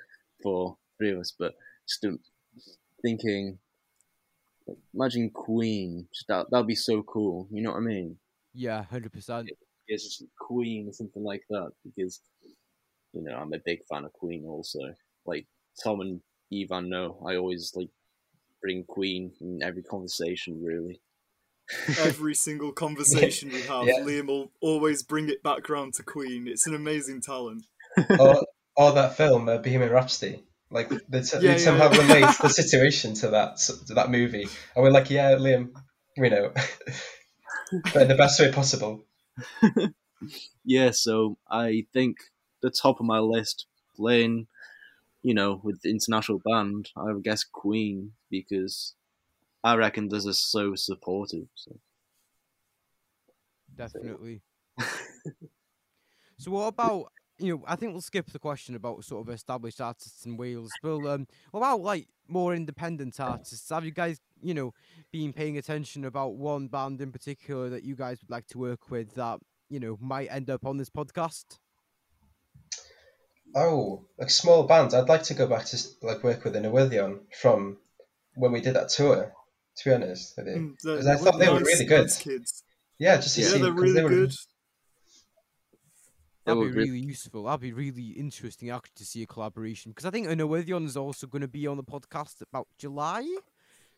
[0.43, 1.33] for three of us.
[1.39, 1.55] But
[1.87, 2.05] just
[3.03, 3.59] thinking,
[4.95, 6.07] imagine Queen.
[6.13, 7.49] Just that that'd be so cool.
[7.51, 8.19] You know what I mean?
[8.55, 9.49] Yeah, hundred percent.
[9.87, 12.21] It's just Queen or something like that because
[13.13, 14.81] you know I'm a big fan of Queen also.
[15.27, 15.47] Like
[15.83, 16.21] Tom and
[16.53, 17.91] Ivan know, I always like
[18.63, 21.01] bring Queen in every conversation really.
[22.01, 24.01] Every single conversation we have, Yeah.
[24.01, 26.49] Liam will always bring it back round to Queen.
[26.49, 27.63] It's an amazing talent.
[28.19, 28.43] or,
[28.75, 30.45] or that film, uh, Bohemian Rhapsody.
[30.71, 31.99] Like they, t- Yeah, they yeah, somehow yeah.
[32.01, 35.73] relate the situation to that to that movie, and we're like, yeah, Liam,
[36.17, 36.53] we know,
[37.93, 39.05] but in the best way possible.
[40.65, 42.17] Yeah, so I think
[42.61, 43.67] the top of my list
[43.97, 44.47] playing,
[45.23, 48.95] you know, with the international band, I would guess Queen because
[49.65, 51.49] I reckon this is so supportive.
[51.55, 51.79] So.
[53.77, 54.43] Definitely.
[56.39, 59.81] so what about you know, I think we'll skip the question about sort of established
[59.81, 60.73] artists in Wales.
[60.83, 63.71] But um what about like more independent artists?
[63.71, 64.75] Have you guys, you know,
[65.13, 68.91] been paying attention about one band in particular that you guys would like to work
[68.91, 71.59] with that, you know, might end up on this podcast?
[73.55, 74.95] Oh, like small bands.
[74.95, 77.79] I'd like to go back to like work with Inowithion from
[78.35, 79.33] when we did that tour.
[79.79, 80.55] To be honest, with you.
[80.55, 82.11] Mm, they're- 'Cause I they're thought they were really good.
[82.19, 82.65] kids.
[82.99, 84.33] yeah, just to Yeah, see they're 'cause really they were, good.
[86.45, 87.45] That'd be really useful.
[87.45, 91.27] That'd be really interesting actually to see a collaboration because I think Anowithion is also
[91.27, 93.25] going to be on the podcast about July.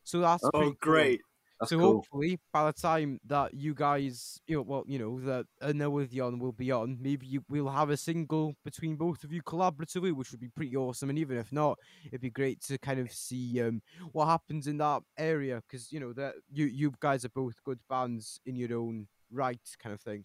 [0.05, 0.77] So that's Oh, pretty Oh, cool.
[0.81, 1.21] great.
[1.61, 1.93] That's so cool.
[1.97, 6.53] hopefully, by the time that you guys, you know, well, you know, that Anowithion will
[6.53, 10.41] be on, maybe you, we'll have a single between both of you collaboratively, which would
[10.41, 11.11] be pretty awesome.
[11.11, 14.79] And even if not, it'd be great to kind of see um, what happens in
[14.79, 18.79] that area because you know that you you guys are both good bands in your
[18.79, 20.25] own right, kind of thing.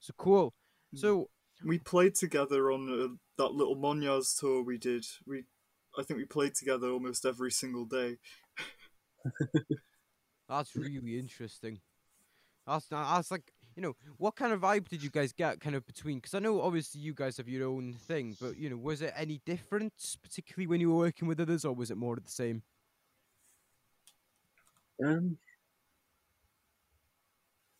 [0.00, 0.52] So cool.
[0.94, 0.98] Mm.
[0.98, 1.28] So
[1.64, 5.04] We played together on uh, that little Monyas tour we did.
[5.26, 5.44] We,
[5.96, 8.16] I think we played together almost every single day.
[10.48, 11.80] That's really interesting.
[12.66, 15.86] That's that's like you know what kind of vibe did you guys get kind of
[15.86, 16.16] between?
[16.16, 19.12] Because I know obviously you guys have your own thing, but you know was it
[19.16, 22.30] any different, particularly when you were working with others, or was it more of the
[22.30, 22.62] same?
[25.04, 25.38] Um,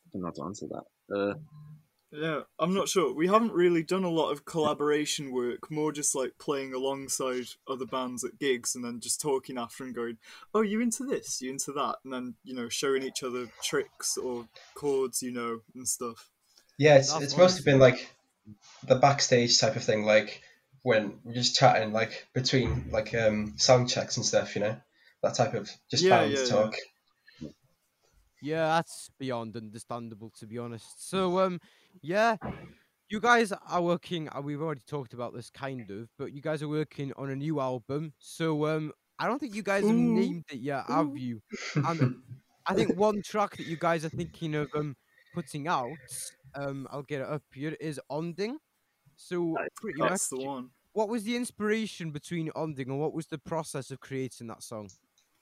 [0.07, 1.15] I don't know how to answer that.
[1.15, 1.35] Uh,
[2.13, 3.15] Yeah, I'm not sure.
[3.15, 7.87] We haven't really done a lot of collaboration work, more just like playing alongside other
[7.87, 10.19] bands at gigs and then just talking after and going,
[10.53, 11.41] Oh, you into this?
[11.41, 11.97] You into that?
[12.05, 16.29] And then, you know, showing each other tricks or chords, you know, and stuff.
[16.77, 18.15] Yeah, it's That's it's mostly been like
[18.87, 20.43] the backstage type of thing, like
[20.83, 24.77] when we're just chatting, like between like um sound checks and stuff, you know,
[25.23, 26.49] that type of just Yeah, band yeah, yeah.
[26.49, 26.75] talk.
[28.43, 31.09] Yeah, that's beyond understandable to be honest.
[31.09, 31.61] So um,
[32.01, 32.37] yeah,
[33.09, 34.29] you guys are working.
[34.35, 37.37] uh, We've already talked about this kind of, but you guys are working on a
[37.37, 38.13] new album.
[38.19, 41.41] So um, I don't think you guys have named it yet, have you?
[41.77, 42.17] And
[42.67, 44.97] I think one track that you guys are thinking of um
[45.35, 45.89] putting out,
[46.55, 48.57] um, I'll get it up here, is Onding.
[49.17, 50.71] So Right, pretty much, That's the one.
[50.93, 54.89] what was the inspiration between Onding, and what was the process of creating that song?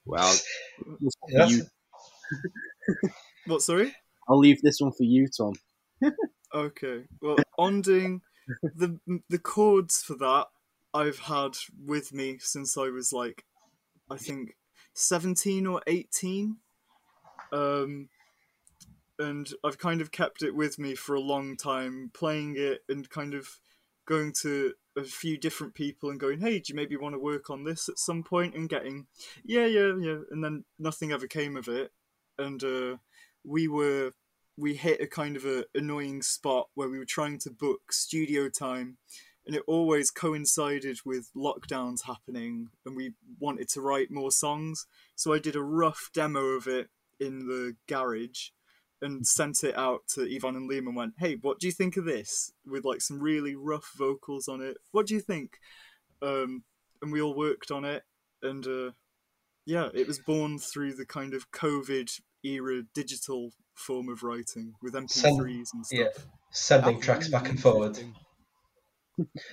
[0.06, 0.32] well,
[1.00, 1.64] this one for That's- you.
[3.46, 3.94] What, sorry?
[4.28, 5.54] I'll leave this one for you, Tom.
[6.54, 7.04] Okay.
[7.20, 8.20] Well, Onding,
[8.62, 10.46] the the chords for that
[10.92, 13.44] I've had with me since I was like,
[14.10, 14.56] I think,
[14.94, 16.56] seventeen or eighteen,
[17.52, 18.08] um,
[19.18, 23.08] and I've kind of kept it with me for a long time, playing it and
[23.08, 23.60] kind of
[24.06, 27.48] going to a few different people and going, "Hey, do you maybe want to work
[27.48, 29.06] on this at some point?" And getting,
[29.44, 31.92] "Yeah, yeah, yeah," and then nothing ever came of it,
[32.38, 32.96] and uh,
[33.44, 34.12] we were
[34.60, 38.48] we hit a kind of a annoying spot where we were trying to book studio
[38.48, 38.98] time
[39.46, 45.32] and it always coincided with lockdowns happening and we wanted to write more songs so
[45.32, 48.50] i did a rough demo of it in the garage
[49.02, 51.96] and sent it out to Ivan and Liam and went, "Hey, what do you think
[51.96, 54.76] of this?" With like some really rough vocals on it.
[54.90, 55.58] What do you think?
[56.20, 56.64] Um,
[57.00, 58.04] and we all worked on it,
[58.42, 58.90] and uh,
[59.64, 64.92] yeah, it was born through the kind of COVID era digital form of writing with
[65.08, 65.98] Send- MP3s and stuff.
[65.98, 66.08] yeah.
[66.52, 67.98] Sending That's tracks back and forward.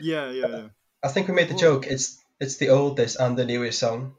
[0.02, 0.68] Yeah, yeah, yeah.
[1.04, 1.86] I think we made the joke.
[1.88, 4.16] It's it's the oldest and the newest song,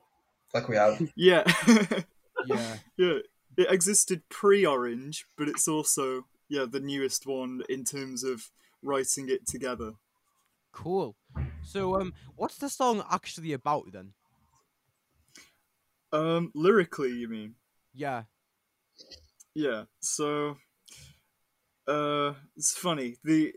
[0.55, 1.01] like we have.
[1.17, 1.45] Yeah.
[2.47, 2.77] Yeah.
[2.97, 3.19] yeah.
[3.57, 9.29] It existed pre Orange, but it's also yeah, the newest one in terms of writing
[9.29, 9.93] it together.
[10.73, 11.17] Cool.
[11.65, 14.13] So, um, what's the song actually about then?
[16.13, 17.55] Um lyrically, you mean?
[17.93, 18.23] Yeah.
[19.59, 19.87] Yeah.
[19.99, 20.57] So
[21.89, 23.17] uh it's funny.
[23.25, 23.55] The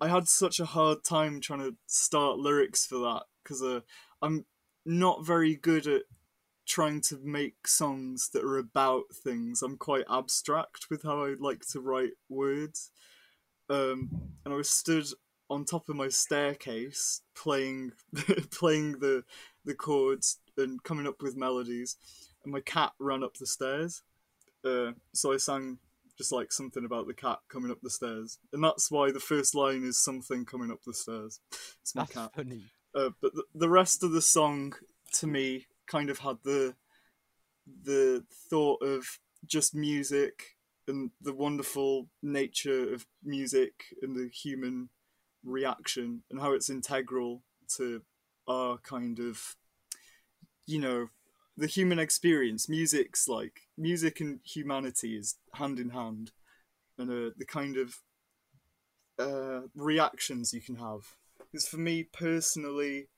[0.00, 3.82] I had such a hard time trying to start lyrics for that cuz uh,
[4.20, 4.44] I'm
[4.84, 6.02] not very good at
[6.66, 9.62] trying to make songs that are about things.
[9.62, 12.90] I'm quite abstract with how I like to write words.
[13.70, 14.10] Um,
[14.44, 15.06] and I was stood
[15.48, 17.92] on top of my staircase playing
[18.50, 19.22] playing the
[19.64, 21.98] the chords and coming up with melodies,
[22.42, 24.02] and my cat ran up the stairs.
[24.66, 25.78] Uh, so I sang
[26.18, 29.54] just like something about the cat coming up the stairs, and that's why the first
[29.54, 31.40] line is something coming up the stairs.
[31.82, 32.34] It's my That's cat.
[32.34, 32.64] funny.
[32.94, 34.74] Uh, but the, the rest of the song
[35.14, 36.74] to me kind of had the
[37.84, 39.04] the thought of
[39.44, 40.56] just music
[40.88, 44.88] and the wonderful nature of music and the human
[45.44, 47.42] reaction and how it's integral
[47.76, 48.02] to
[48.48, 49.56] our kind of
[50.66, 51.08] you know
[51.56, 56.32] the human experience music's like music and humanity is hand in hand.
[56.98, 57.96] And uh, the kind of
[59.18, 61.14] uh, reactions you can have.
[61.38, 63.08] Because for me personally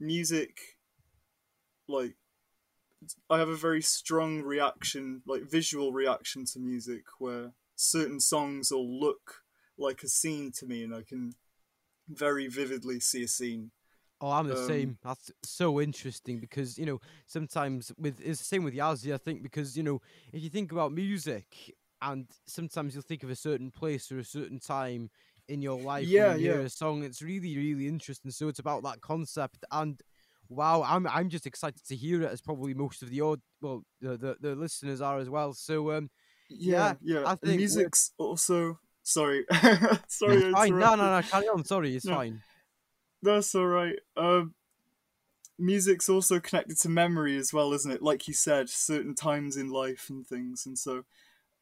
[0.00, 0.56] music
[1.86, 2.14] like
[3.28, 9.00] i have a very strong reaction like visual reaction to music where certain songs will
[9.00, 9.42] look
[9.78, 11.34] like a scene to me and i can
[12.08, 13.70] very vividly see a scene
[14.20, 14.98] Oh, I'm the Um, same.
[15.02, 19.14] That's so interesting because you know sometimes with it's the same with Yazzie.
[19.14, 20.00] I think because you know
[20.32, 21.46] if you think about music
[22.02, 25.10] and sometimes you'll think of a certain place or a certain time
[25.48, 26.66] in your life Yeah, when you hear yeah.
[26.66, 27.02] a song.
[27.02, 28.30] It's really, really interesting.
[28.30, 30.00] So it's about that concept and
[30.48, 33.84] wow, I'm I'm just excited to hear it as probably most of the odd well
[34.00, 35.54] the, the, the listeners are as well.
[35.54, 36.10] So um
[36.50, 37.22] Yeah, Yeah, yeah.
[37.26, 39.44] I think we're- music's also sorry,
[40.08, 40.36] sorry.
[40.36, 40.78] it's I fine.
[40.78, 41.64] No, no, no, carry on.
[41.64, 42.14] Sorry, it's No.
[42.16, 42.42] fine.
[43.22, 43.98] That's all right.
[44.16, 44.54] Um,
[45.58, 48.02] music's also connected to memory as well, isn't it?
[48.02, 51.04] Like you said, certain times in life and things, and so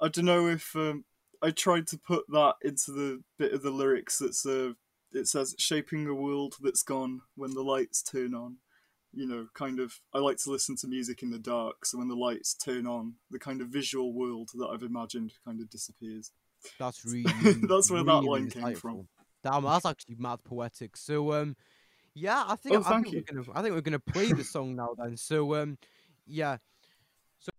[0.01, 1.05] I don't know if um,
[1.43, 4.73] I tried to put that into the bit of the lyrics that's uh,
[5.13, 8.59] it says shaping a world that's gone when the lights turn on.
[9.13, 10.01] You know, kind of.
[10.15, 13.15] I like to listen to music in the dark, so when the lights turn on,
[13.31, 16.31] the kind of visual world that I've imagined kind of disappears.
[16.79, 17.33] That's really
[17.69, 19.09] That's where that really line came from.
[19.43, 20.97] Damn, that's actually mad poetic.
[20.97, 21.57] So um
[22.15, 24.77] yeah, I think Oh, I think we're gonna I think we're gonna play the song
[24.77, 25.17] now then.
[25.17, 25.79] So um
[26.27, 26.59] yeah.
[27.39, 27.51] So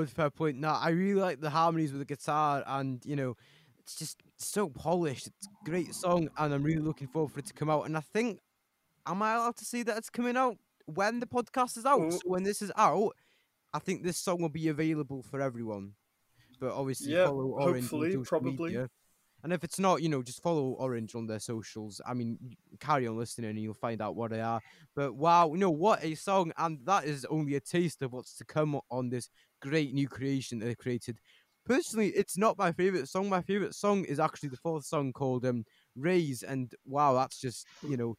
[0.00, 0.10] good.
[0.10, 0.58] Fair point.
[0.58, 3.36] Now, I really like the harmonies with the guitar, and you know,
[3.80, 5.26] it's just so polished.
[5.28, 7.86] It's a great song, and I'm really looking forward for it to come out.
[7.86, 8.40] And I think,
[9.06, 12.00] am I allowed to see that it's coming out when the podcast is out?
[12.00, 12.10] Oh.
[12.10, 13.12] So when this is out,
[13.72, 15.92] I think this song will be available for everyone.
[16.58, 18.70] But obviously, Yeah, follow Orinj hopefully, probably.
[18.72, 18.90] media.
[19.42, 22.00] And if it's not, you know, just follow Orinj on their socials.
[22.06, 22.38] I mean,
[22.78, 24.60] carry on listening and you'll find out what they are.
[24.94, 26.52] But wow, you know, what a song.
[26.58, 30.58] And that is only a taste of what's to come on this great new creation
[30.58, 31.18] that they created.
[31.64, 33.28] Personally, it's not my favorite song.
[33.28, 35.64] My favorite song is actually the fourth song called um,
[35.96, 36.42] Raise.
[36.42, 38.16] And wow, that's just, you know,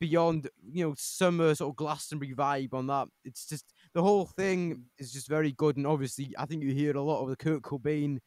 [0.00, 3.08] beyond, you know, summer sort of Glastonbury vibe on that.
[3.24, 5.76] It's just the whole thing is just very good.
[5.76, 8.18] And obviously, I think you hear a lot of the Kurt Cobain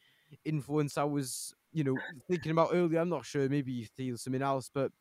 [0.45, 1.97] influence I was, you know,
[2.29, 2.99] thinking about earlier.
[2.99, 3.47] I'm not sure.
[3.49, 4.91] Maybe you feel something else, but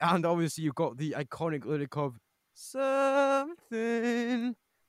[0.00, 2.16] and obviously you've got the iconic lyric of
[2.54, 3.64] something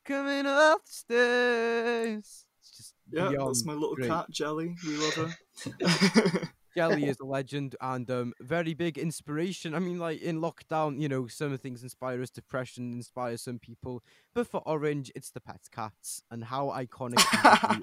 [0.06, 2.46] coming up the stairs.
[2.60, 4.10] It's just Yeah, that's my little great.
[4.10, 4.76] cat, Jelly.
[4.86, 6.50] We love her.
[6.76, 9.74] Jelly is a legend and um, very big inspiration.
[9.74, 12.30] I mean, like in lockdown, you know, some things inspire us.
[12.30, 14.04] Depression inspires some people,
[14.34, 16.22] but for Orinj, it's the pet cats.
[16.30, 17.20] And how iconic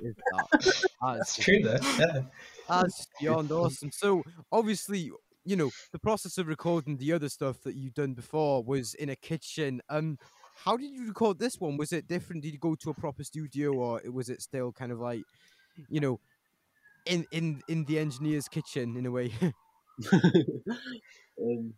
[0.04, 0.52] is that?
[0.62, 1.78] That's That's true, though.
[1.98, 2.20] Yeah.
[2.68, 3.90] that's beyond awesome.
[3.92, 5.10] So obviously,
[5.44, 9.08] you know, the process of recording the other stuff that you've done before was in
[9.08, 9.80] a kitchen.
[9.88, 10.18] Um,
[10.64, 11.76] how did you record this one?
[11.76, 12.42] Was it different?
[12.42, 15.22] Did you go to a proper studio, or was it still kind of like,
[15.88, 16.20] you know,
[17.06, 19.32] in in in the engineer's kitchen in a way?
[20.12, 21.74] um,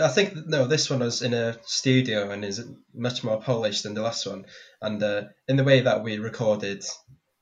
[0.00, 0.66] I think no.
[0.66, 2.64] This one was in a studio and is
[2.94, 4.44] much more polished than the last one.
[4.80, 6.84] And uh, in the way that we recorded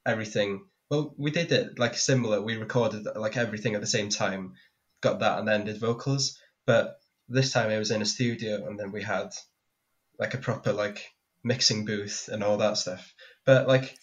[0.06, 2.40] everything, well, we did it like similar.
[2.40, 4.54] We recorded like everything at the same time,
[5.00, 6.38] got that, and then did vocals.
[6.66, 6.96] But
[7.28, 9.30] this time it was in a studio, and then we had
[10.18, 11.10] like a proper like
[11.44, 13.12] mixing booth and all that stuff.
[13.44, 13.96] But like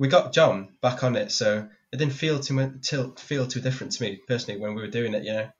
[0.00, 3.60] we got John back on it, so it didn't feel too much, till feel too
[3.60, 5.24] different to me personally when we were doing it.
[5.24, 5.50] You know.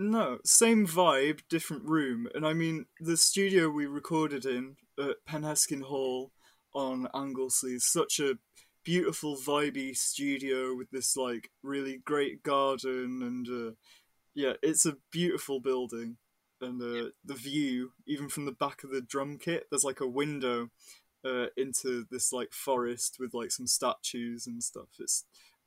[0.00, 2.28] No, same vibe, different room.
[2.32, 6.30] And I mean, the studio we recorded in at Penhesgyn Hall
[6.72, 8.38] on Anglesey is such a
[8.84, 13.74] beautiful, vibey studio with this like really great garden and uh,
[14.34, 16.16] yeah, it's a beautiful building.
[16.60, 20.06] And uh, the view, even from the back of the drum kit, there's like a
[20.06, 20.68] window
[21.24, 24.88] uh, into this like forest with like some statues and stuff.
[24.98, 25.24] It's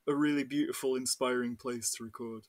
[0.08, 2.48] a really beautiful, inspiring place to record.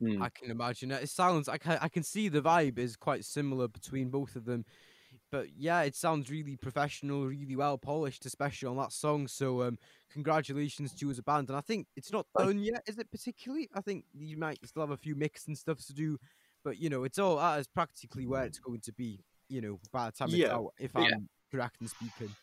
[0.00, 0.22] hmm.
[0.22, 1.02] I can imagine it.
[1.02, 1.48] It sounds.
[1.48, 1.78] I can.
[1.80, 4.64] I can see the vibe is quite similar between both of them.
[5.30, 9.28] But yeah, it sounds really professional, really well polished, especially on that song.
[9.28, 9.78] So um,
[10.10, 11.48] congratulations to you as a band.
[11.50, 13.10] And I think it's not done yet, is it?
[13.10, 16.18] Particularly, I think you might still have a few mix and stuff to do.
[16.64, 19.22] But you know, it's all that is practically where it's going to be.
[19.48, 21.08] You know, by the time it's out, if Yeah.
[21.14, 22.34] I'm correct in speaking.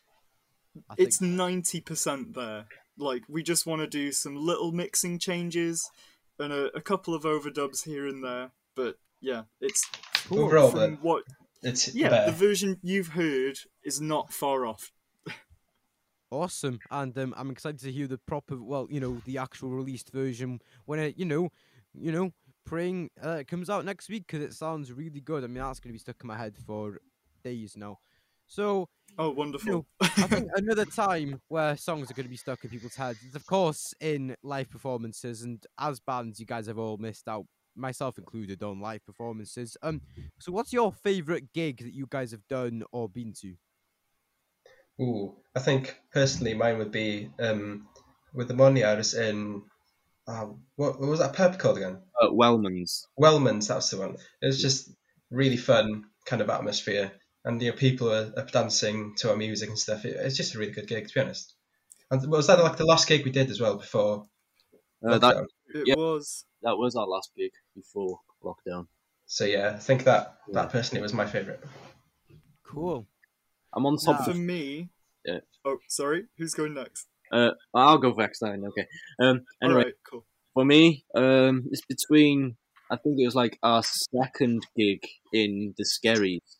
[0.90, 2.66] I it's 90% there.
[2.98, 5.90] Like, we just want to do some little mixing changes
[6.38, 8.50] and a, a couple of overdubs here and there.
[8.74, 9.88] But yeah, it's
[10.26, 10.44] cool.
[10.44, 11.24] Overall, from then, what.
[11.62, 12.30] it's Yeah, better.
[12.30, 14.92] the version you've heard is not far off.
[16.30, 20.10] Awesome, and um, I'm excited to hear the proper, well, you know, the actual released
[20.10, 21.50] version when it, you know,
[21.94, 22.32] you know,
[22.64, 25.44] praying uh, it comes out next week because it sounds really good.
[25.44, 26.98] I mean, that's going to be stuck in my head for
[27.44, 28.00] days now.
[28.46, 28.88] So
[29.18, 29.86] Oh, wonderful.
[30.00, 33.22] know, I think another time where songs are going to be stuck in people's heads
[33.22, 35.42] is, of course, in live performances.
[35.42, 39.76] And as bands, you guys have all missed out, myself included, on live performances.
[39.82, 40.02] Um,
[40.38, 43.56] so what's your favorite gig that you guys have done or been to?
[45.00, 47.88] Ooh, I think personally mine would be um,
[48.34, 49.64] with the Moniars in
[50.26, 52.02] uh, what, what was that pub called again?
[52.20, 53.06] uh, Wellman's.
[53.20, 54.16] Wellman's, that's the one.
[54.42, 54.90] It was just
[55.30, 57.12] really fun kind of atmosphere,
[57.46, 60.04] and you know people are, are dancing to our music and stuff.
[60.04, 61.54] It, it's just a really good gig, to be honest.
[62.10, 64.26] And was that like the last gig we did as well before
[65.08, 65.36] Uh, that
[65.74, 65.94] it yeah.
[65.96, 66.44] was.
[66.62, 68.86] that was our last gig before lockdown.
[69.26, 71.60] So yeah, I think that that personally was my favourite.
[72.62, 73.06] Cool.
[73.74, 74.38] I'm on top For of.
[74.38, 74.90] me.
[75.24, 75.40] Yeah.
[75.64, 76.26] Oh, sorry.
[76.38, 77.06] Who's going next?
[77.32, 78.64] Uh, I'll go for Eckstein.
[78.64, 78.86] Okay.
[79.20, 79.44] Um.
[79.62, 80.24] Anyway, Alright, cool.
[80.54, 82.56] for me, um, it's between.
[82.90, 85.00] I think it was like our second gig
[85.32, 86.56] in the Skerries.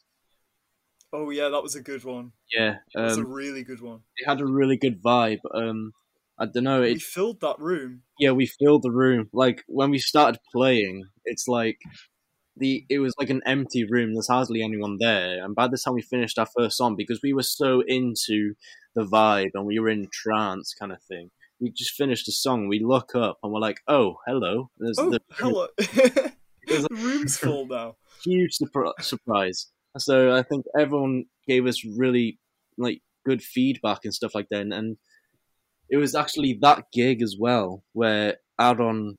[1.13, 2.33] Oh, yeah, that was a good one.
[2.53, 2.77] Yeah.
[2.95, 3.33] That was a Um.
[3.33, 4.01] really good one.
[4.17, 5.41] It had a really good vibe.
[5.55, 5.93] Um.
[6.39, 6.83] I don't know.
[6.83, 8.03] We It filled that room.
[8.19, 9.31] yeah, we filled the room.
[9.33, 11.79] Like when we started playing, it's like
[12.59, 14.13] the it was like an empty room.
[14.13, 15.43] There's hardly anyone there.
[15.43, 18.53] And by the time we finished our first song, because we were so into
[18.95, 22.69] the vibe and we were in trance kind of thing, we just finished the song.
[22.69, 25.69] We look up and we're like, "Oh, hello!" There's Oh, the hello.
[26.67, 27.97] The room's full now.
[28.25, 29.69] huge surpri- surprise.
[29.99, 32.39] So I think everyone gave us really
[32.79, 34.63] like good feedback and stuff like that.
[34.63, 34.97] And, and
[35.89, 39.17] it was actually that gig as well where Adon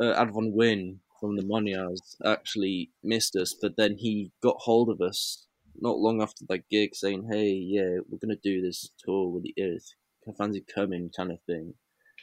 [0.00, 5.00] uh, Arfon Wyn from the Moniars actually missed us, but then he got hold of
[5.00, 5.46] us
[5.80, 9.54] not long after that gig, saying, "Hey, yeah, we're gonna do this tour with the
[9.58, 9.82] Urdd.
[10.24, 11.74] Can fancy coming?" kind of thing.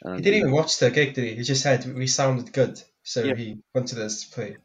[0.01, 1.35] And, He didn't even watch the gig, did he?
[1.35, 3.35] He just said we sounded good, so Yeah.
[3.35, 4.57] he wanted us to play.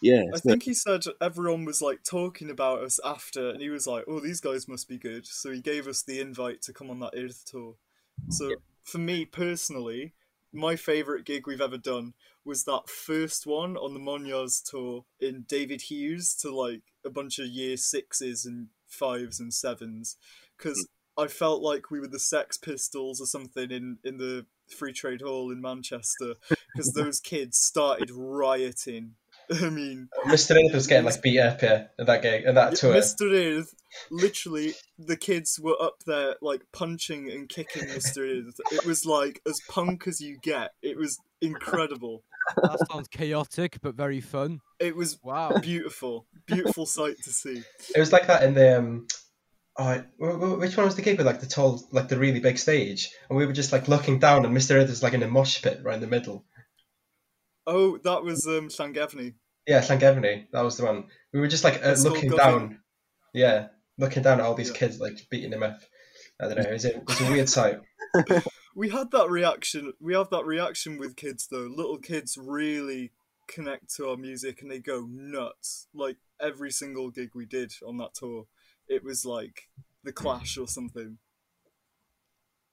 [0.00, 3.86] Yeah, I think he said everyone was like talking about us after, and he was
[3.86, 6.90] like, "Oh, these guys must be good." So he gave us the invite to come
[6.90, 7.76] on that Urdd tour.
[8.30, 10.14] So for me personally,
[10.52, 15.44] my favorite gig we've ever done was that first one on the Moniars tour in
[15.48, 20.16] David Hughes to like a bunch of year sixes and fives and sevens,
[20.56, 20.86] because
[21.16, 21.22] hmm.
[21.22, 25.22] I felt like we were the Sex Pistols or something in in the Free Trade
[25.22, 26.34] Hall in Manchester,
[26.74, 29.14] because those kids started rioting
[29.62, 30.56] I mean, Mr.
[30.56, 32.94] Urdd was getting like beat up yeah, at that gig, at that tour.
[32.94, 33.22] Mr.
[33.30, 33.66] Urdd,
[34.10, 38.18] literally, the kids were up there like punching and kicking Mr.
[38.18, 38.52] Urdd.
[38.72, 40.72] It was like as punk as you get.
[40.82, 42.24] It was incredible.
[42.56, 44.60] That sounds chaotic, but very fun.
[44.78, 45.58] It was Wow.
[45.60, 47.62] beautiful, beautiful sight to see.
[47.94, 49.06] It was like that in the um.
[49.78, 52.40] Oh, wh- wh- which one was the gig with like the tall, like the really
[52.40, 54.74] big stage, and we were just like looking down, and Mr.
[54.76, 56.44] Urdd was like in a mosh pit right in the middle.
[57.66, 59.34] Oh, that was um, Llangefni.
[59.66, 61.06] Yeah, Llangefni, that was the one.
[61.32, 62.68] We were just like uh, looking Gotham.
[62.68, 62.80] down.
[63.34, 63.66] Yeah,
[63.98, 64.76] looking down at all these Yeah.
[64.76, 65.80] kids like beating him up.
[66.40, 66.68] I don't know.
[66.68, 67.80] It was a, it was a weird sight.
[68.78, 69.94] We had that reaction.
[70.02, 71.66] We have that reaction with kids though.
[71.74, 73.10] Little kids really
[73.48, 75.88] connect to our music and they go nuts.
[75.94, 78.44] Like every single gig we did on that tour,
[78.86, 79.70] it was like
[80.04, 81.16] the Clash or something.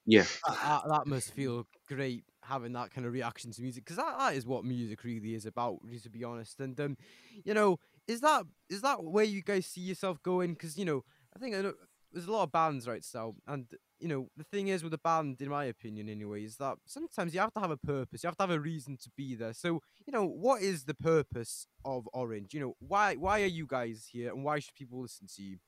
[0.04, 3.96] Yeah, that, that- that must feel great having that kind of reaction to music because
[3.96, 6.60] that, that is what music really is about to be honest.
[6.60, 6.96] And um
[7.44, 10.52] you know is that is that where you guys see yourself going?
[10.54, 11.74] Because you know i think I know,
[12.12, 13.66] there's a lot of bands right so and
[13.98, 17.34] you know the thing is with a band in my opinion anyway is that sometimes
[17.34, 19.52] you have to have a purpose you have to have a reason to be there.
[19.52, 22.52] So you know what is the purpose of Orinj?
[22.54, 25.58] You know why why are you guys here and why should people listen to you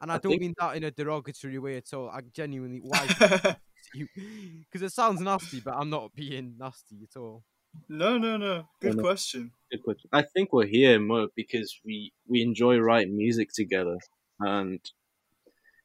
[0.00, 2.80] and i, I don't think- mean that in a derogatory way at all i genuinely
[2.82, 3.56] why you
[3.94, 7.44] because it sounds nasty, but I'm not being nasty at all.
[7.88, 8.64] no, no, no.
[8.80, 9.02] Good no.
[9.02, 9.52] question.
[9.70, 10.10] good question.
[10.12, 13.98] I think we're here more because we we enjoy writing music together,
[14.40, 14.80] and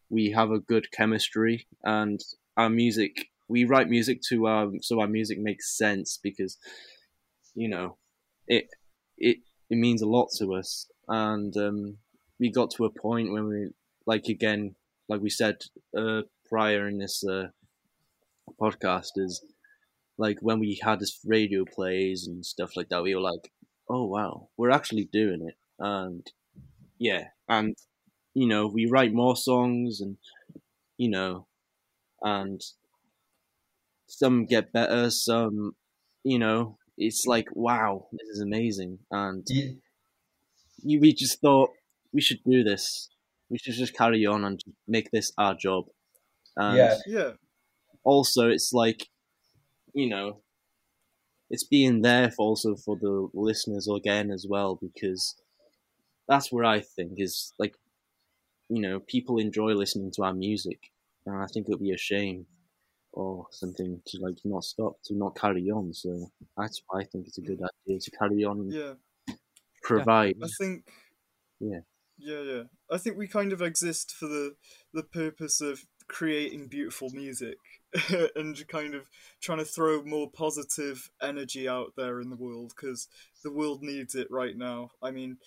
[0.09, 2.19] we have a good chemistry, and
[2.57, 3.29] our music.
[3.47, 6.57] We write music to um so our music makes sense because,
[7.53, 7.97] you know,
[8.47, 8.65] it
[9.17, 9.37] it
[9.69, 11.97] it means a lot to us, and um,
[12.39, 13.69] we got to a point when we
[14.05, 14.75] like again,
[15.09, 15.57] like we said
[15.97, 17.47] uh, prior in this uh,
[18.59, 19.43] podcast is
[20.17, 23.51] like when we had this radio plays and stuff like that, we were like,
[23.89, 26.25] "Oh wow, we're actually doing it!" And
[26.99, 27.77] yeah, and
[28.35, 30.17] you know, we write more songs, and
[30.97, 31.47] you know,
[32.23, 32.61] and
[34.07, 35.75] some get better, some,
[36.23, 39.45] you know, it's like, wow, this is amazing, and
[40.83, 41.71] you, we just thought
[42.13, 43.09] we should do this.
[43.49, 45.85] We should just carry on and make this our job.
[46.57, 46.97] And Yeah.
[47.07, 47.31] Yeah.
[48.03, 49.07] also it's like
[49.93, 50.41] you know
[51.49, 55.35] it's being there for also for the listeners again as well because
[56.27, 57.75] that's where i think is like
[58.69, 60.79] you know people enjoy listening to our music
[61.25, 62.45] and i think it would be a shame
[63.13, 66.27] or something to like not stop to not carry on so
[66.57, 68.93] that's why i think it's a good idea to carry on Yeah.
[69.83, 70.89] provide I think.
[71.59, 71.81] Yeah.
[72.17, 72.63] Yeah, yeah.
[72.89, 74.55] I think we kind of exist for the
[74.93, 77.57] the purpose of creating beautiful music
[78.35, 79.09] and kind of
[79.41, 83.07] trying to throw more positive energy out there in the world because
[83.43, 84.91] the world needs it right now.
[85.01, 85.37] I mean,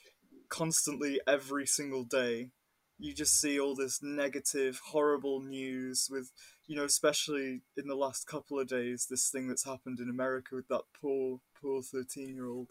[0.49, 2.51] constantly every single day,
[2.99, 6.33] you just see all this negative, horrible news with,
[6.67, 10.57] you know, especially in the last couple of days, this thing that's happened in America
[10.57, 12.69] with that poor, poor 13 year old.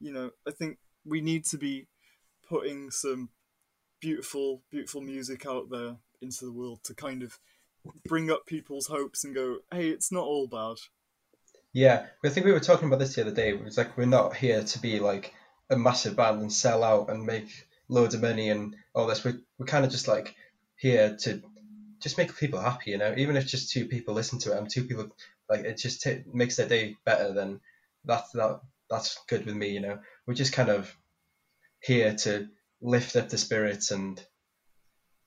[0.00, 1.86] You know, I think we need to be
[2.52, 3.30] putting some
[3.98, 7.38] beautiful, beautiful music out there into the world to kind of
[8.06, 10.76] bring up people's hopes and go, hey, it's not all bad.
[11.72, 13.48] yeah, I think we were talking about this the other day.
[13.50, 15.32] It was like we're not here to be like
[15.70, 17.48] a massive band and sell out and make
[17.88, 19.24] loads of money and all this.
[19.24, 20.36] We're we're kind of just like
[20.76, 21.42] here to
[22.00, 23.14] just make people happy, you know.
[23.16, 25.16] Even if just two people listen to it and two people
[25.48, 27.32] like it just t- makes their day better.
[27.32, 27.60] Then
[28.04, 30.00] that's that that's good with me, you know.
[30.26, 30.94] We're just kind of
[31.82, 32.48] here to
[32.80, 34.24] lift up the spirits and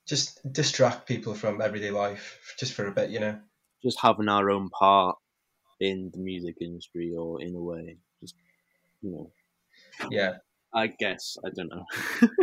[0.07, 3.39] just distract people from everyday life just for a bit, you know.
[3.83, 5.17] just having our own part
[5.79, 8.35] in the music industry or in a way just
[9.01, 9.31] you know
[10.09, 10.35] Yeah,
[10.73, 11.85] i guess i don't know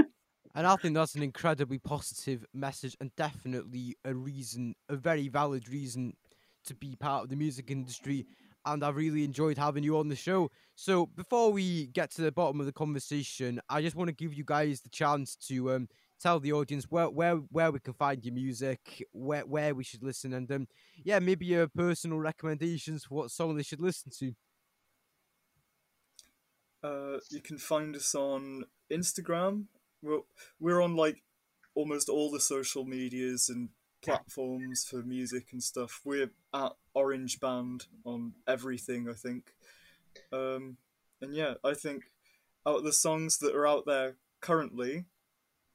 [0.55, 5.69] And I think that's an incredibly positive message and definitely a reason, a very valid
[5.69, 6.15] reason
[6.67, 8.27] to be part of the music industry.
[8.65, 10.51] And I've really enjoyed having you on the show.
[10.75, 14.35] So before we get to the bottom of the conversation, I just want to give
[14.35, 15.89] you guys the chance to um,
[16.21, 20.03] tell the audience where where where we can find your music, where where we should
[20.03, 20.69] listen, and um,
[21.05, 24.33] yeah, maybe your personal recommendations for what song they should listen to.
[26.85, 29.67] Uh, you can find us on Instagram.
[30.03, 30.21] We're,
[30.59, 31.23] we're on like
[31.75, 33.69] almost all the social medias and
[34.03, 36.01] platforms for music and stuff.
[36.05, 39.53] We're at Orinj Band on everything, I think.
[40.33, 40.77] Um,
[41.21, 42.05] and yeah, I think
[42.67, 45.05] out of the songs that are out there currently,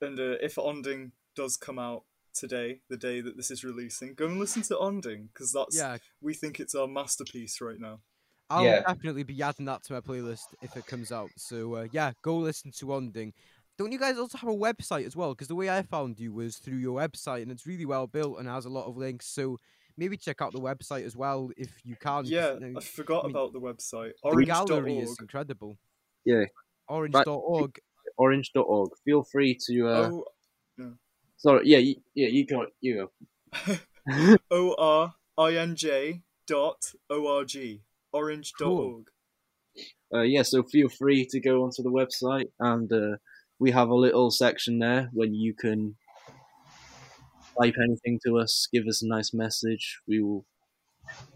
[0.02, 2.04] and uh, if Onding does come out
[2.34, 5.98] today, the day that this is releasing, go and listen to Onding because that's Yeah,
[6.22, 8.02] we think it's our masterpiece right now.
[8.50, 8.82] I'll Yeah.
[8.82, 11.30] definitely be adding that to my playlist if it comes out.
[11.38, 13.34] So uh, yeah, go listen to Onding.
[13.78, 15.34] Don't you guys also have a website as well?
[15.34, 18.40] Because the way I found you was through your website, and it's really well built
[18.40, 19.28] and has a lot of links.
[19.28, 19.60] So
[19.98, 22.26] maybe check out the website as well if you can.
[22.26, 24.14] Yeah, you know, I forgot I mean, about the website.
[24.24, 25.78] the gallery is incredible.
[26.26, 26.46] Yeah.
[26.90, 27.80] Orinj.org.
[28.20, 28.90] Orinj.org.
[29.06, 29.88] Feel free to.
[29.88, 30.10] Uh,
[30.80, 30.94] Oh,
[31.38, 31.62] Sorry.
[31.68, 31.78] Yeah.
[31.78, 32.28] You, yeah.
[32.30, 32.66] You go.
[32.82, 33.10] You
[33.66, 33.78] go.
[34.52, 37.82] O R I N J dot O R G.
[38.16, 39.08] Orinj.org.
[40.14, 43.18] uh, yeah, so feel free to go onto the website, and uh,
[43.60, 45.96] we have a little section there when you can
[47.60, 50.00] type anything to us, give us a nice message.
[50.08, 50.46] We will,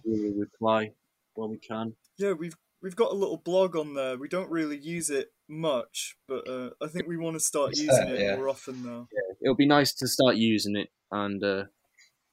[0.05, 0.91] we will reply
[1.33, 1.95] when we can.
[2.17, 4.17] Yeah, we've we've got a little blog on there.
[4.17, 7.81] We don't really use it much, but uh, I think we want to start It's
[7.81, 8.35] using there, it yeah.
[8.35, 9.07] more often now.
[9.11, 11.63] Yeah, It'll be nice to start using it, and uh,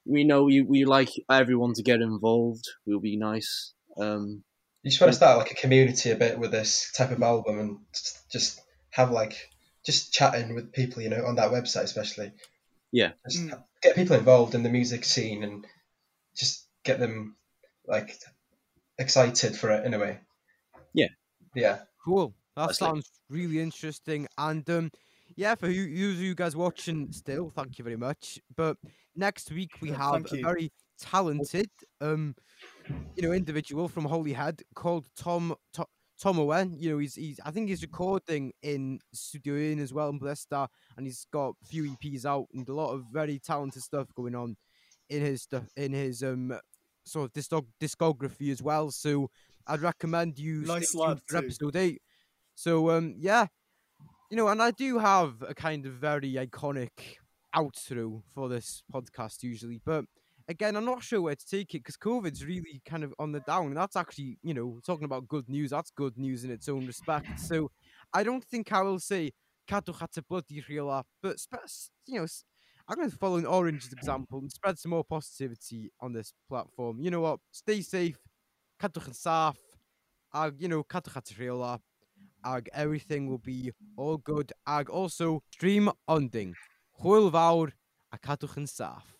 [0.05, 2.65] we know we, we like everyone to get involved.
[2.85, 3.73] We'll be nice.
[3.99, 4.43] Um,
[4.83, 7.59] You just want to start like a community a bit with this type of album
[7.59, 8.61] and just- just
[8.91, 9.49] have like
[9.89, 12.31] just chatting with people, you know, on that website especially.
[12.91, 13.11] Yeah.
[13.27, 13.63] Just Mm.
[13.81, 15.65] get people involved in the music scene and
[16.35, 17.35] just get them
[17.87, 18.19] like
[18.99, 20.19] excited for it in a way.
[20.93, 21.07] Yeah.
[21.55, 21.79] Yeah.
[22.05, 22.35] Cool.
[22.55, 24.27] That That's like- sounds really interesting.
[24.37, 24.91] And um,
[25.35, 28.39] yeah, for you, you, you guys watching still, thank you very much.
[28.55, 28.77] But
[29.15, 30.43] next week we have thank a you.
[30.43, 31.69] very talented,
[32.01, 32.35] um,
[33.15, 35.87] you know, individual from Holyhead called Tom to-
[36.21, 36.75] Tom Owen.
[36.77, 40.67] You know, he's he's I think he's recording in Studio In as well in Blesta,
[40.97, 44.35] and he's got a few EPs out and a lot of very talented stuff going
[44.35, 44.57] on
[45.09, 46.57] in his stuff in his um
[47.05, 48.91] sort of discog- discography as well.
[48.91, 49.29] So
[49.65, 51.45] I'd recommend you Nice lad for too.
[51.45, 52.01] episode eight.
[52.55, 53.47] So um yeah,
[54.29, 56.89] you know, and I do have a kind of very iconic
[57.55, 60.05] outro for this podcast usually, but
[60.49, 63.39] again, I'm not sure where to take it because COVID's really kind of on the
[63.41, 65.69] down, that's actually you know talking about good news.
[65.69, 67.39] That's good news in its own respect.
[67.39, 67.71] So
[68.13, 69.31] I don't think I will say
[69.69, 71.37] Cadw had to bloody real but
[72.07, 72.27] you know.
[72.91, 76.99] I'm going to follow an Orinj's example and spread some more positivity on this platform.
[76.99, 77.39] You know what?
[77.51, 78.17] Stay safe.
[78.81, 79.53] Cadwch.
[80.33, 81.79] Ag, you know, cadwch at rheola.
[82.43, 84.51] Ag, everything will be all good.
[84.65, 86.53] Ag, also, stream onding.
[86.99, 87.69] Hwyl fawr
[88.11, 89.18] a cadwch.